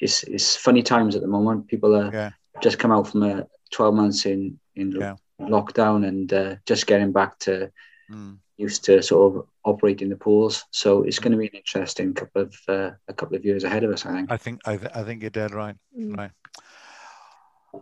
it's 0.00 0.22
it's 0.24 0.56
funny 0.56 0.82
times 0.82 1.14
at 1.14 1.22
the 1.22 1.28
moment. 1.28 1.68
People 1.68 1.94
are 1.94 2.10
yeah. 2.12 2.30
just 2.62 2.78
come 2.78 2.92
out 2.92 3.08
from 3.08 3.22
a 3.22 3.46
12 3.72 3.94
months 3.94 4.26
in 4.26 4.58
in 4.76 4.92
yeah 4.92 5.16
lockdown 5.40 6.06
and 6.06 6.32
uh, 6.32 6.56
just 6.64 6.86
getting 6.86 7.12
back 7.12 7.38
to 7.40 7.70
mm. 8.10 8.38
used 8.56 8.84
to 8.84 9.02
sort 9.02 9.34
of 9.34 9.46
operating 9.64 10.08
the 10.08 10.16
pools. 10.16 10.64
So 10.70 11.02
it's 11.02 11.18
going 11.18 11.32
to 11.32 11.38
be 11.38 11.46
an 11.46 11.54
interesting 11.54 12.14
couple 12.14 12.42
of 12.42 12.56
uh, 12.68 12.90
a 13.08 13.14
couple 13.14 13.36
of 13.36 13.44
years 13.44 13.64
ahead 13.64 13.84
of 13.84 13.90
us. 13.90 14.06
I 14.06 14.12
think. 14.12 14.32
I 14.32 14.36
think 14.36 14.60
I, 14.66 14.76
th- 14.76 14.92
I 14.94 15.02
think 15.02 15.22
you're 15.22 15.30
dead 15.30 15.52
right. 15.52 15.76
Mm. 15.98 16.16
Right. 16.16 16.30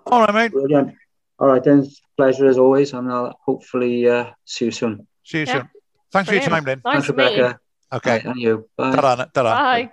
All 0.06 0.20
right, 0.20 0.34
mate. 0.34 0.52
Brilliant. 0.52 0.94
All 1.38 1.48
right, 1.48 1.62
then. 1.62 1.88
Pleasure 2.16 2.46
as 2.46 2.58
always, 2.58 2.92
and 2.92 3.10
I'll 3.10 3.36
hopefully 3.44 4.08
uh, 4.08 4.30
see 4.44 4.66
you 4.66 4.70
soon. 4.70 5.06
See 5.24 5.40
you 5.40 5.46
Yeah. 5.46 5.52
soon. 5.52 5.68
Thanks 6.12 6.28
for 6.28 6.34
your 6.36 6.42
Brilliant. 6.42 6.52
time, 6.52 6.64
Lynn. 6.64 6.82
Nice 6.84 6.92
Thanks, 6.92 7.06
to 7.08 7.12
meet. 7.12 7.36
Rebecca. 7.36 7.60
Okay. 7.92 8.10
Right, 8.10 8.24
and 8.24 8.36
you. 8.36 8.68
Bye. 8.76 8.94
Ta-ra. 8.94 9.24
Ta-ra. 9.24 9.50
Bye. 9.50 9.90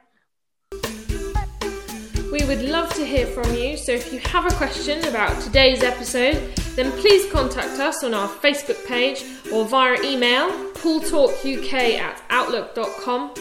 We 2.31 2.45
would 2.45 2.61
love 2.61 2.93
to 2.93 3.03
hear 3.03 3.25
from 3.25 3.53
you, 3.55 3.75
so 3.75 3.91
if 3.91 4.13
you 4.13 4.19
have 4.19 4.45
a 4.45 4.55
question 4.55 5.03
about 5.05 5.41
today's 5.41 5.81
episode, 5.81 6.60
then 6.75 6.91
please 6.99 7.31
contact 7.31 7.79
us 7.79 8.03
on 8.03 8.13
our 8.13 8.27
Facebook 8.27 8.85
page 8.85 9.23
or 9.51 9.65
via 9.65 10.01
email 10.03 10.49
pooltalkuk 10.75 11.73
at 11.73 12.21
outlook.com. 12.29 13.33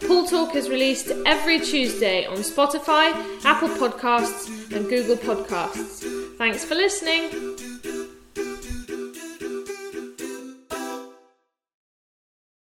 Pool 0.00 0.26
Talk 0.26 0.54
is 0.54 0.68
released 0.68 1.10
every 1.26 1.58
Tuesday 1.60 2.24
on 2.26 2.38
Spotify, 2.38 3.12
Apple 3.44 3.68
Podcasts, 3.68 4.48
and 4.74 4.88
Google 4.88 5.16
Podcasts. 5.16 6.36
Thanks 6.38 6.64
for 6.64 6.76
listening. 6.76 7.67